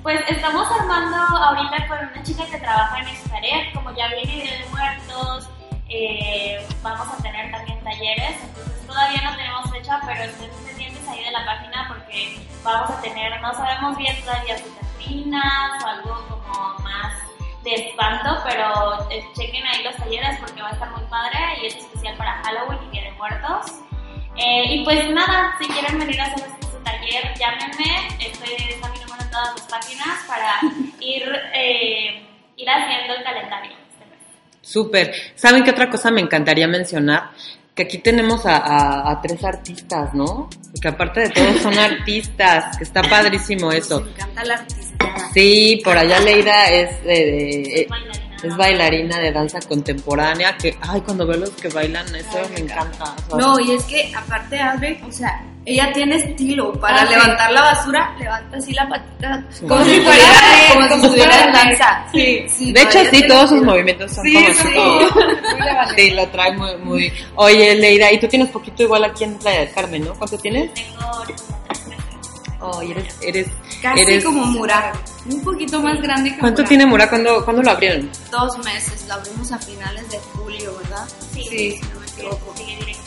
Pues 0.03 0.21
estamos 0.29 0.69
armando 0.71 1.17
ahorita 1.17 1.89
con 1.89 1.99
una 2.11 2.23
chica 2.23 2.45
que 2.45 2.59
trabaja 2.59 2.99
en 2.99 3.17
Xcaret, 3.17 3.73
como 3.73 3.97
ya 3.97 4.09
viene 4.09 4.45
Día 4.45 4.59
de 4.59 4.67
Muertos, 4.69 5.49
eh, 5.89 6.63
vamos 6.83 7.09
a 7.09 7.23
tener 7.23 7.51
también 7.51 7.81
talleres, 7.83 8.37
entonces 8.49 8.87
todavía 8.87 9.23
no 9.23 9.35
tenemos 9.35 9.71
fecha, 9.71 9.99
pero 10.05 10.31
pendientes 10.33 10.72
ahí 11.13 11.25
de 11.25 11.31
la 11.31 11.45
página 11.45 11.85
porque 11.89 12.39
vamos 12.63 12.91
a 12.91 13.01
tener, 13.01 13.41
no 13.41 13.53
sabemos 13.55 13.97
bien 13.97 14.17
todavía 14.23 14.57
si 14.59 14.65
catrinas 14.71 15.85
o 15.85 15.87
algo 15.87 16.27
como 16.29 16.79
más 16.81 17.15
de 17.63 17.75
espanto, 17.75 18.39
pero 18.45 19.11
eh, 19.11 19.25
chequen 19.35 19.65
ahí 19.67 19.83
los 19.85 19.97
talleres 19.97 20.39
porque 20.41 20.63
va 20.63 20.69
a 20.69 20.73
estar 20.73 20.91
muy 20.91 21.05
padre 21.09 21.39
y 21.63 21.67
es 21.67 21.77
especial 21.77 22.17
para 22.17 22.43
Halloween 22.43 22.79
y 22.89 22.91
Día 22.91 23.05
de 23.05 23.13
Muertos. 23.13 23.73
Eh, 24.37 24.75
y 24.75 24.85
pues 24.85 25.09
nada, 25.11 25.55
si 25.61 25.69
quieren 25.69 25.99
venir 25.99 26.21
a 26.21 26.25
hacer 26.25 26.49
su 26.61 26.79
taller, 26.83 27.35
llámenme, 27.39 28.09
estoy, 28.19 28.55
está 28.69 28.89
mi 28.89 28.99
número 28.99 29.23
en 29.23 29.31
todas 29.31 29.55
las 29.55 29.67
páginas 29.69 30.25
para 30.27 30.61
ir, 31.01 31.23
eh, 31.55 32.27
ir 32.57 32.71
haciendo 32.71 33.15
el 33.15 33.23
calendario. 33.23 33.73
este. 33.73 34.07
Súper. 34.61 35.15
¿Saben 35.37 35.63
qué 35.63 35.71
otra 35.71 35.91
cosa 35.91 36.11
me 36.11 36.21
encantaría 36.21 36.67
mencionar? 36.67 37.31
Que 37.75 37.85
aquí 37.85 37.99
tenemos 37.99 38.45
a, 38.45 38.57
a- 38.59 39.11
a 39.13 39.21
tres 39.23 39.43
artistas, 39.45 40.13
¿no? 40.13 40.51
Y 40.75 40.81
que 40.81 40.89
aparte 40.89 41.21
de 41.21 41.31
todo 41.31 41.53
son 41.63 41.79
artistas, 41.79 42.77
que 42.77 42.85
está 42.85 43.01
padrísimo 43.03 43.73
eso. 43.73 44.01
Me 44.03 44.11
encanta 44.11 44.45
la 44.45 44.55
artista. 44.55 45.07
Sí, 45.33 45.81
por 45.83 45.97
allá 45.97 46.21
Leida 46.21 46.67
es, 46.69 46.91
eh, 47.05 47.87
Bailarina, 47.89 48.37
es 48.37 48.45
¿no? 48.45 48.57
bailarina 48.57 49.19
de 49.19 49.33
danza 49.33 49.59
contemporánea, 49.61 50.57
que, 50.59 50.77
ay, 50.83 51.01
cuando 51.01 51.27
veo 51.27 51.39
los 51.39 51.51
que 51.51 51.69
bailan, 51.69 52.07
eso 52.15 52.39
me 52.53 52.61
encanta. 52.61 53.05
o 53.29 53.31
sea, 53.31 53.39
No, 53.39 53.59
y 53.59 53.73
es 53.73 53.85
que 53.85 54.13
aparte 54.15 54.59
Albe, 54.61 55.01
o 55.09 55.11
sea, 55.13 55.43
ella 55.65 55.93
tiene 55.95 56.17
estilo 56.17 56.73
para 56.73 57.03
Ah, 57.03 57.07
sí. 57.07 57.15
levantar 57.15 57.53
la 57.53 57.61
basura, 57.63 58.15
levanta 58.19 58.57
así 58.59 58.73
la 58.75 58.89
patita 58.89 59.45
como 59.67 59.85
Sí. 59.85 59.91
si 59.95 60.01
fuera 60.01 60.25
como 60.75 60.89
si 60.89 60.92
como. 61.83 62.11
Sí. 62.13 62.45
Sí, 62.49 62.73
de 62.73 62.83
hecho, 62.83 62.99
sí, 63.11 63.27
todos 63.27 63.51
sus 63.51 63.63
movimientos 63.63 64.13
son 64.13 64.25
Sí, 64.25 64.35
como 64.35 64.47
sí. 64.47 64.53
así. 64.61 64.75
Ballet. 64.75 65.89
Sí, 65.97 66.11
lo 66.11 66.29
trae 66.29 66.57
muy, 66.57 66.77
muy. 66.79 67.13
Oye, 67.37 67.75
Leida, 67.77 68.11
y 68.13 68.19
tú 68.21 68.29
tienes 68.29 68.49
poquito 68.51 68.83
igual 68.83 69.05
aquí 69.05 69.25
en 69.25 69.39
Playa 69.39 69.61
del 69.61 69.73
Carmen, 69.73 70.05
¿no? 70.05 70.15
¿Cuánto 70.15 70.39
tienes? 70.39 70.73
Tengo. 70.75 71.25
Oh, 72.65 72.81
eres, 72.81 73.17
eres, 73.23 73.49
Casi 73.83 74.01
eres- 74.03 74.25
como 74.25 74.45
Mura, 74.47 74.93
un 75.29 75.43
poquito 75.43 75.81
más 75.83 76.01
grande 76.01 76.31
que 76.33 76.39
¿Cuánto 76.39 76.63
Mura. 76.63 76.69
tiene 76.69 76.87
Mura? 76.87 77.09
¿Cuándo, 77.09 77.45
¿Cuándo 77.45 77.61
lo 77.63 77.71
abrieron? 77.73 78.09
Dos 78.31 78.57
meses, 78.59 79.05
lo 79.09 79.15
abrimos 79.15 79.51
a 79.51 79.59
finales 79.59 80.09
de 80.11 80.19
julio, 80.19 80.73
¿verdad? 80.81 81.05
Sí, 81.35 81.43
Sí. 81.43 81.73
Si 81.73 81.81
no 81.93 81.99
me 82.01 82.07
equivoco. 82.07 82.55
sigue 82.57 82.77
directo. 82.77 83.03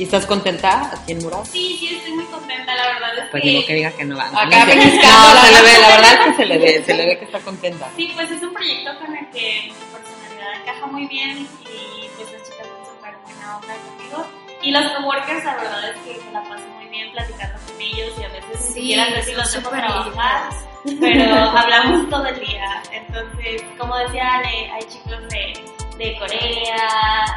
¿Y 0.00 0.04
estás 0.04 0.24
contenta 0.24 0.90
aquí 0.94 1.12
en 1.12 1.18
Mura? 1.18 1.44
Sí, 1.44 1.76
sí, 1.78 1.94
estoy 1.94 2.12
muy 2.12 2.24
contenta, 2.24 2.74
la 2.74 2.86
verdad 2.86 3.18
es 3.18 3.30
Pues 3.30 3.42
que... 3.42 3.52
ni 3.52 3.64
que 3.66 3.74
diga 3.74 3.90
que 3.90 4.04
no 4.06 4.16
va. 4.16 4.28
Acá 4.28 4.44
no, 4.44 4.54
no, 4.64 4.64
se 4.64 5.52
le 5.52 5.62
ve, 5.62 5.78
la 5.78 5.88
verdad 5.88 6.12
es 6.14 6.18
que 6.24 6.34
se 6.36 6.46
le 6.46 6.58
ve, 6.58 6.84
se 6.86 6.94
le 6.94 7.06
ve 7.06 7.18
que 7.18 7.24
está 7.26 7.38
contenta. 7.40 7.86
Sí, 7.98 8.10
pues 8.14 8.30
es 8.30 8.42
un 8.42 8.54
proyecto 8.54 8.98
con 8.98 9.14
el 9.14 9.28
que 9.28 9.64
mi 9.66 9.72
personalidad 9.92 10.62
encaja 10.62 10.86
muy 10.86 11.06
bien 11.06 11.46
y 11.66 12.08
pues 12.16 12.32
las 12.32 12.42
chicas 12.48 12.66
son 12.66 12.96
súper 12.96 13.14
buena 13.26 13.56
onda 13.58 13.74
conmigo. 13.74 14.26
Y 14.62 14.70
los 14.70 14.84
coworkers, 14.92 15.44
la 15.44 15.56
verdad 15.56 15.90
es 15.90 15.96
que 15.98 16.24
me 16.24 16.32
la 16.32 16.42
paso 16.44 16.66
muy 16.78 16.88
bien 16.88 17.12
platicando 17.12 17.58
con 17.66 17.80
ellos 17.82 18.08
y 18.18 18.22
a 18.24 18.28
veces 18.28 18.48
ni 18.52 18.56
Sí, 18.56 18.72
siquiera 18.72 19.04
sé 19.04 19.22
si 19.22 19.30
son 19.32 19.36
los 19.36 19.52
dejo 19.52 19.68
trabajar, 19.68 20.50
pero 20.98 21.34
hablamos 21.58 22.08
todo 22.08 22.24
el 22.24 22.40
día. 22.40 22.82
Entonces, 22.90 23.62
como 23.76 23.98
decía 23.98 24.32
Ale, 24.38 24.70
hay 24.72 24.82
chicos 24.88 25.28
de, 25.28 25.52
de 26.00 26.16
Corea, 26.18 26.88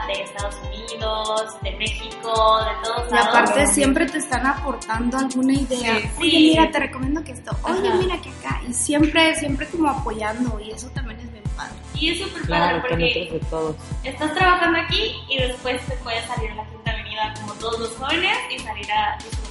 de 0.08 0.14
Estados 0.24 0.56
Unidos, 0.66 1.62
de 1.62 1.72
México, 1.76 2.60
de 2.64 2.72
todos 2.88 3.08
Y 3.10 3.14
lados. 3.14 3.28
aparte 3.28 3.68
siempre 3.68 4.06
te 4.06 4.20
están 4.20 4.46
aportando 4.48 5.18
alguna 5.18 5.54
idea. 5.54 6.00
Sí. 6.00 6.10
Oye, 6.20 6.30
Sí. 6.32 6.38
mira, 6.52 6.72
te 6.72 6.80
recomiendo 6.80 7.22
que 7.26 7.34
esto. 7.34 7.52
Oye, 7.64 7.90
Ajá. 7.90 7.98
mira 7.98 8.18
que 8.22 8.30
acá. 8.30 8.62
Y 8.68 8.74
siempre, 8.74 9.36
siempre 9.36 9.68
como 9.68 9.90
apoyando. 9.90 10.58
Y 10.62 10.72
eso 10.72 10.88
también 10.92 11.20
es 11.20 11.30
bien 11.32 11.44
padre. 11.58 11.74
Y 11.94 12.12
es 12.12 12.20
súper 12.20 12.34
padre 12.34 12.46
Claro, 12.48 12.82
porque 12.82 12.96
conectas 12.96 13.34
de 13.34 13.40
todos. 13.50 13.76
estás 14.04 14.34
trabajando 14.34 14.80
aquí 14.80 15.14
y 15.30 15.38
después 15.40 15.82
te 15.86 15.96
puedes 15.98 16.26
salir 16.26 16.52
a 16.52 16.56
la 16.56 16.66
Quinta 16.68 16.92
Avenida 16.92 17.34
como 17.42 17.54
todos 17.56 17.80
los 17.82 17.90
jóvenes 17.98 18.38
y 18.50 18.60
salir 18.60 18.90
a 18.94 19.18
disfrutar. 19.18 19.43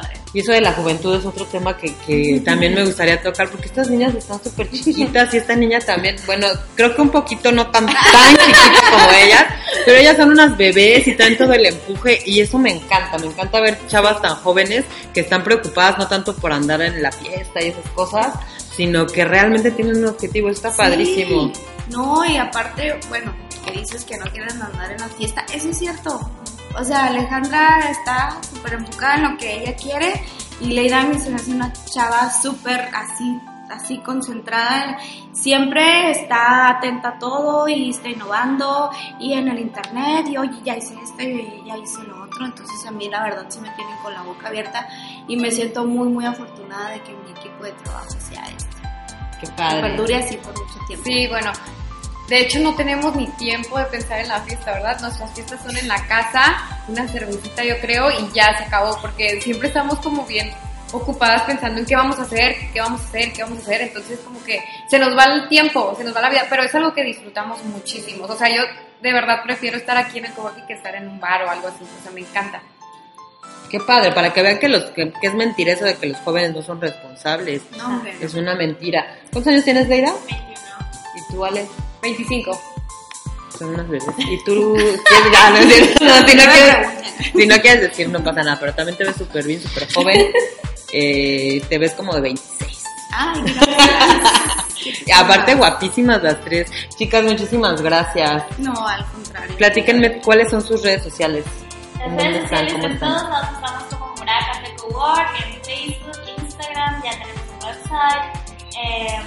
Padre. 0.00 0.18
Y 0.34 0.40
eso 0.40 0.52
de 0.52 0.60
la 0.60 0.72
juventud 0.72 1.14
es 1.14 1.24
otro 1.24 1.44
tema 1.46 1.76
que, 1.76 1.94
que 2.06 2.40
también 2.44 2.74
me 2.74 2.84
gustaría 2.84 3.20
tocar, 3.20 3.48
porque 3.50 3.66
estas 3.66 3.88
niñas 3.88 4.14
están 4.14 4.42
súper 4.42 4.70
chiquitas 4.70 5.32
y 5.32 5.38
esta 5.38 5.56
niña 5.56 5.80
también, 5.80 6.16
bueno, 6.26 6.46
creo 6.74 6.94
que 6.94 7.02
un 7.02 7.10
poquito 7.10 7.50
no 7.52 7.70
tan, 7.70 7.86
tan 7.86 8.36
chiquita 8.36 8.90
como 8.90 9.10
ellas, 9.24 9.44
pero 9.84 9.98
ellas 9.98 10.16
son 10.16 10.30
unas 10.30 10.56
bebés 10.56 11.06
y 11.08 11.14
traen 11.14 11.36
todo 11.36 11.52
el 11.52 11.66
empuje 11.66 12.20
y 12.26 12.40
eso 12.40 12.58
me 12.58 12.70
encanta, 12.70 13.18
me 13.18 13.26
encanta 13.26 13.60
ver 13.60 13.78
chavas 13.86 14.20
tan 14.20 14.34
jóvenes 14.36 14.84
que 15.14 15.20
están 15.20 15.42
preocupadas 15.42 15.98
no 15.98 16.06
tanto 16.08 16.34
por 16.36 16.52
andar 16.52 16.82
en 16.82 17.02
la 17.02 17.12
fiesta 17.12 17.62
y 17.62 17.68
esas 17.68 17.88
cosas, 17.90 18.34
sino 18.76 19.06
que 19.06 19.24
realmente 19.24 19.70
tienen 19.70 19.96
un 19.96 20.06
objetivo, 20.06 20.50
está 20.50 20.70
padrísimo. 20.70 21.52
Sí. 21.54 21.62
No, 21.90 22.24
y 22.24 22.36
aparte, 22.36 22.98
bueno, 23.08 23.34
que 23.64 23.72
dices 23.72 24.04
que 24.04 24.16
no 24.18 24.26
quieren 24.26 24.60
andar 24.62 24.92
en 24.92 25.00
la 25.00 25.08
fiesta. 25.08 25.44
Eso 25.52 25.70
es 25.70 25.78
cierto. 25.78 26.30
O 26.76 26.84
sea, 26.84 27.06
Alejandra 27.06 27.90
está 27.90 28.38
súper 28.42 28.74
enfocada 28.74 29.14
en 29.16 29.22
lo 29.32 29.36
que 29.38 29.62
ella 29.62 29.74
quiere. 29.76 30.22
Y 30.60 30.66
Leida 30.72 31.02
se 31.18 31.30
me 31.30 31.36
hace 31.36 31.52
una 31.52 31.72
chava 31.72 32.30
súper 32.30 32.88
así, 32.94 33.40
así 33.70 33.98
concentrada. 33.98 34.98
Siempre 35.32 36.10
está 36.10 36.68
atenta 36.68 37.10
a 37.10 37.18
todo 37.18 37.68
y 37.68 37.90
está 37.90 38.08
innovando. 38.08 38.90
Y 39.20 39.34
en 39.34 39.48
el 39.48 39.58
internet, 39.60 40.26
y 40.28 40.36
oye, 40.36 40.60
ya 40.64 40.76
hice 40.76 40.94
esto 41.02 41.22
y 41.22 41.62
ya 41.66 41.76
hice 41.76 42.02
lo 42.02 42.22
otro. 42.24 42.44
Entonces 42.44 42.84
a 42.86 42.90
mí 42.90 43.08
la 43.08 43.22
verdad 43.22 43.46
sí 43.48 43.60
me 43.60 43.70
tienen 43.70 43.96
con 44.02 44.12
la 44.14 44.22
boca 44.22 44.48
abierta. 44.48 44.88
Y 45.26 45.36
me 45.36 45.50
siento 45.50 45.84
muy, 45.84 46.08
muy 46.08 46.26
afortunada 46.26 46.90
de 46.90 47.02
que 47.02 47.12
mi 47.12 47.30
equipo 47.30 47.64
de 47.64 47.72
trabajo 47.72 48.10
sea 48.20 48.44
este. 48.48 48.76
Qué 49.40 49.46
Que 49.46 49.52
padre. 49.52 49.80
perdure 49.82 50.16
así 50.16 50.36
por 50.38 50.52
mucho 50.52 50.78
tiempo. 50.88 51.04
Sí, 51.06 51.26
bueno, 51.28 51.52
De 52.28 52.40
hecho, 52.40 52.60
no 52.60 52.74
tenemos 52.74 53.16
ni 53.16 53.26
tiempo 53.32 53.78
de 53.78 53.86
pensar 53.86 54.20
en 54.20 54.28
la 54.28 54.40
fiesta, 54.40 54.72
¿verdad? 54.72 55.00
Nuestras 55.00 55.32
fiestas 55.32 55.62
son 55.62 55.76
en 55.76 55.88
la 55.88 56.06
casa, 56.06 56.58
una 56.86 57.08
cervecita 57.08 57.64
yo 57.64 57.80
creo, 57.80 58.10
y 58.10 58.30
ya 58.34 58.56
se 58.58 58.64
acabó, 58.64 58.98
porque 59.00 59.40
siempre 59.40 59.68
estamos 59.68 59.98
como 60.00 60.26
bien 60.26 60.50
ocupadas 60.92 61.42
pensando 61.42 61.80
en 61.80 61.86
qué 61.86 61.96
vamos 61.96 62.18
a 62.18 62.22
hacer, 62.22 62.56
qué 62.72 62.80
vamos 62.80 63.00
a 63.00 63.04
hacer, 63.04 63.32
qué 63.32 63.42
vamos 63.42 63.58
a 63.58 63.62
hacer, 63.62 63.80
entonces 63.82 64.18
como 64.20 64.42
que 64.44 64.62
se 64.88 64.98
nos 64.98 65.16
va 65.16 65.24
el 65.24 65.48
tiempo, 65.48 65.94
se 65.96 66.04
nos 66.04 66.14
va 66.14 66.20
la 66.20 66.30
vida, 66.30 66.46
pero 66.48 66.62
es 66.62 66.74
algo 66.74 66.92
que 66.92 67.02
disfrutamos 67.02 67.62
muchísimo. 67.64 68.24
O 68.24 68.36
sea, 68.36 68.48
yo 68.54 68.62
de 69.02 69.12
verdad 69.12 69.42
prefiero 69.42 69.76
estar 69.76 69.96
aquí 69.96 70.18
en 70.18 70.26
el 70.26 70.32
coworking 70.32 70.66
que 70.66 70.74
estar 70.74 70.94
en 70.94 71.08
un 71.08 71.20
bar 71.20 71.44
o 71.44 71.50
algo 71.50 71.68
así, 71.68 71.82
o 71.82 72.02
sea, 72.02 72.12
me 72.12 72.20
encanta. 72.20 72.62
Qué 73.70 73.80
padre, 73.80 74.12
para 74.12 74.32
que 74.32 74.42
vean 74.42 74.58
que, 74.58 74.68
los, 74.68 74.84
que, 74.84 75.12
que 75.12 75.26
es 75.26 75.34
mentira 75.34 75.72
eso 75.72 75.84
de 75.84 75.94
que 75.94 76.06
los 76.06 76.18
jóvenes 76.18 76.54
no 76.54 76.62
son 76.62 76.80
responsables. 76.80 77.62
No, 77.76 77.86
hombre. 77.86 78.14
Es 78.20 78.34
una 78.34 78.54
mentira. 78.54 79.18
¿Cuántos 79.30 79.52
años 79.52 79.64
tienes, 79.64 79.88
Leira? 79.88 80.10
21. 80.26 80.52
¿Y 81.16 81.32
tú, 81.32 81.44
Ale? 81.44 81.66
25. 82.02 82.60
Son 83.58 83.70
unas 83.70 83.88
bebés. 83.88 84.04
¿Y 84.18 84.44
tú? 84.44 84.74
¿qué- 84.76 85.32
ya, 85.32 85.50
no, 85.50 85.56
es 85.58 85.66
cierto. 85.74 86.04
No, 86.04 86.14
si, 86.28 86.36
no 86.36 86.42
quieres, 86.44 86.86
si 87.34 87.46
no 87.46 87.56
quieres 87.60 87.80
decir, 87.82 88.08
no 88.08 88.22
pasa 88.22 88.42
nada, 88.42 88.58
pero 88.60 88.74
también 88.74 88.96
te 88.98 89.04
ves 89.04 89.16
súper 89.16 89.44
bien, 89.44 89.60
súper 89.62 89.92
joven. 89.92 90.26
Eh, 90.92 91.62
te 91.68 91.78
ves 91.78 91.92
como 91.94 92.14
de 92.14 92.20
26. 92.22 92.84
Ay. 93.12 93.42
Y 95.06 95.10
aparte, 95.10 95.54
guapísimas 95.56 96.22
las 96.22 96.40
tres. 96.44 96.70
Chicas, 96.96 97.22
muchísimas 97.24 97.82
gracias. 97.82 98.44
No, 98.58 98.72
al 98.86 99.04
contrario. 99.06 99.56
Platíquenme 99.56 100.20
cuáles 100.20 100.50
son 100.50 100.62
sus 100.62 100.82
redes 100.82 101.02
sociales. 101.02 101.44
Las 101.98 102.06
¿En 102.06 102.18
redes 102.18 102.44
están? 102.44 102.48
sociales 102.68 102.72
¿Cómo 102.74 102.86
en 102.86 102.92
están? 102.92 103.08
todos 103.10 103.28
lados 103.30 103.48
estamos 103.54 103.82
como 103.84 104.14
Muralla 104.16 104.46
Café 104.52 104.76
Cowork, 104.76 105.28
en 105.44 105.64
Facebook, 105.64 106.42
Instagram, 106.44 107.02
ya 107.02 107.10
tenemos 107.10 107.42
un 107.50 107.66
website, 107.66 108.36
eh, 108.82 109.20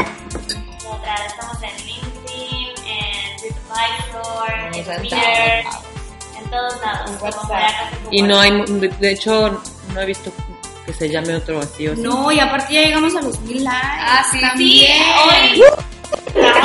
¿qué 0.80 0.88
otra? 0.88 1.16
estamos 1.28 1.58
en 1.64 1.86
LinkedIn, 1.86 2.61
en 3.44 4.84
Twitter, 5.02 5.64
en 6.38 6.50
todos 6.50 6.82
lados. 6.82 7.12
Y 8.12 8.22
no 8.22 8.40
hay, 8.40 8.52
de, 8.66 8.88
de 8.90 9.12
hecho, 9.12 9.62
no 9.94 10.02
he 10.02 10.06
visto 10.06 10.32
que 10.86 10.94
se 10.94 11.10
llame 11.10 11.36
otro 11.36 11.60
así 11.60 11.88
o 11.88 11.96
sí. 11.96 12.02
No, 12.02 12.32
y 12.32 12.40
aparte 12.40 12.74
ya 12.74 12.82
llegamos 12.82 13.16
a 13.16 13.22
los 13.22 13.40
mil 13.42 13.64
likes. 13.64 13.80
Ah, 13.82 14.26
sí, 14.32 14.38
Sí, 14.38 14.42
también. 14.42 15.02
hoy 15.30 15.64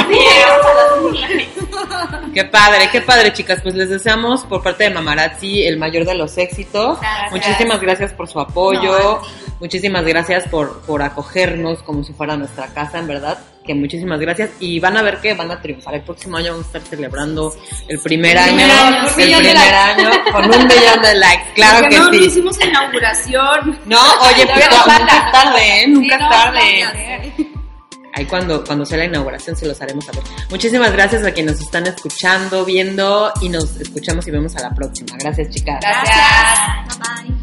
Qué 2.34 2.44
padre, 2.44 2.90
qué 2.92 3.00
padre, 3.00 3.32
chicas. 3.32 3.60
Pues 3.62 3.74
les 3.74 3.88
deseamos 3.88 4.44
por 4.44 4.62
parte 4.62 4.84
de 4.84 4.90
Mamarazzi 4.90 5.64
el 5.64 5.78
mayor 5.78 6.04
de 6.04 6.14
los 6.14 6.36
éxitos. 6.36 7.00
Gracias. 7.00 7.32
Muchísimas 7.32 7.80
gracias 7.80 8.12
por 8.12 8.28
su 8.28 8.38
apoyo. 8.40 8.98
No. 8.98 9.22
Muchísimas 9.58 10.04
gracias 10.04 10.46
por, 10.48 10.82
por 10.82 11.02
acogernos 11.02 11.82
como 11.82 12.04
si 12.04 12.12
fuera 12.12 12.36
nuestra 12.36 12.66
casa, 12.74 12.98
en 12.98 13.06
verdad. 13.06 13.38
Que 13.64 13.74
muchísimas 13.74 14.20
gracias. 14.20 14.50
Y 14.60 14.78
van 14.80 14.98
a 14.98 15.02
ver 15.02 15.16
que 15.18 15.32
van 15.32 15.50
a 15.50 15.62
triunfar. 15.62 15.94
El 15.94 16.02
próximo 16.02 16.36
año 16.36 16.52
vamos 16.52 16.66
a 16.66 16.76
estar 16.78 16.82
celebrando 16.82 17.54
el 17.88 17.98
primer 18.00 18.32
El 18.32 18.38
año. 18.38 18.54
primer 18.56 18.70
año, 18.70 19.08
el 19.08 19.14
primer 19.14 19.56
año 19.56 20.10
con 20.30 20.44
un 20.44 20.66
millón 20.66 21.02
de 21.02 21.14
likes. 21.14 21.52
Claro 21.54 21.78
Porque 21.80 21.94
que 21.94 22.00
no, 22.00 22.06
no 22.06 22.12
sí. 22.18 22.24
hicimos 22.26 22.60
inauguración. 22.64 23.80
No, 23.86 24.00
oye, 24.20 24.46
pues 24.54 24.68
nunca 24.70 25.16
es 25.16 25.32
tarde, 25.32 25.80
¿eh? 25.82 25.86
Nunca 25.88 26.06
Sí, 26.06 26.14
es 26.14 26.20
no, 26.20 26.28
tarde. 26.28 27.45
Ahí 28.16 28.24
cuando, 28.24 28.64
cuando 28.64 28.86
sea 28.86 28.96
la 28.96 29.04
inauguración 29.04 29.54
se 29.54 29.66
los 29.66 29.80
haremos 29.82 30.06
saber. 30.06 30.22
Muchísimas 30.48 30.90
gracias 30.90 31.22
a 31.22 31.32
quienes 31.32 31.56
nos 31.56 31.62
están 31.62 31.86
escuchando, 31.86 32.64
viendo 32.64 33.30
y 33.42 33.50
nos 33.50 33.76
escuchamos 33.76 34.26
y 34.26 34.30
vemos 34.30 34.56
a 34.56 34.62
la 34.62 34.74
próxima. 34.74 35.18
Gracias, 35.18 35.50
chicas. 35.50 35.80
Gracias. 35.82 36.98
Bye 36.98 37.26
bye. 37.28 37.35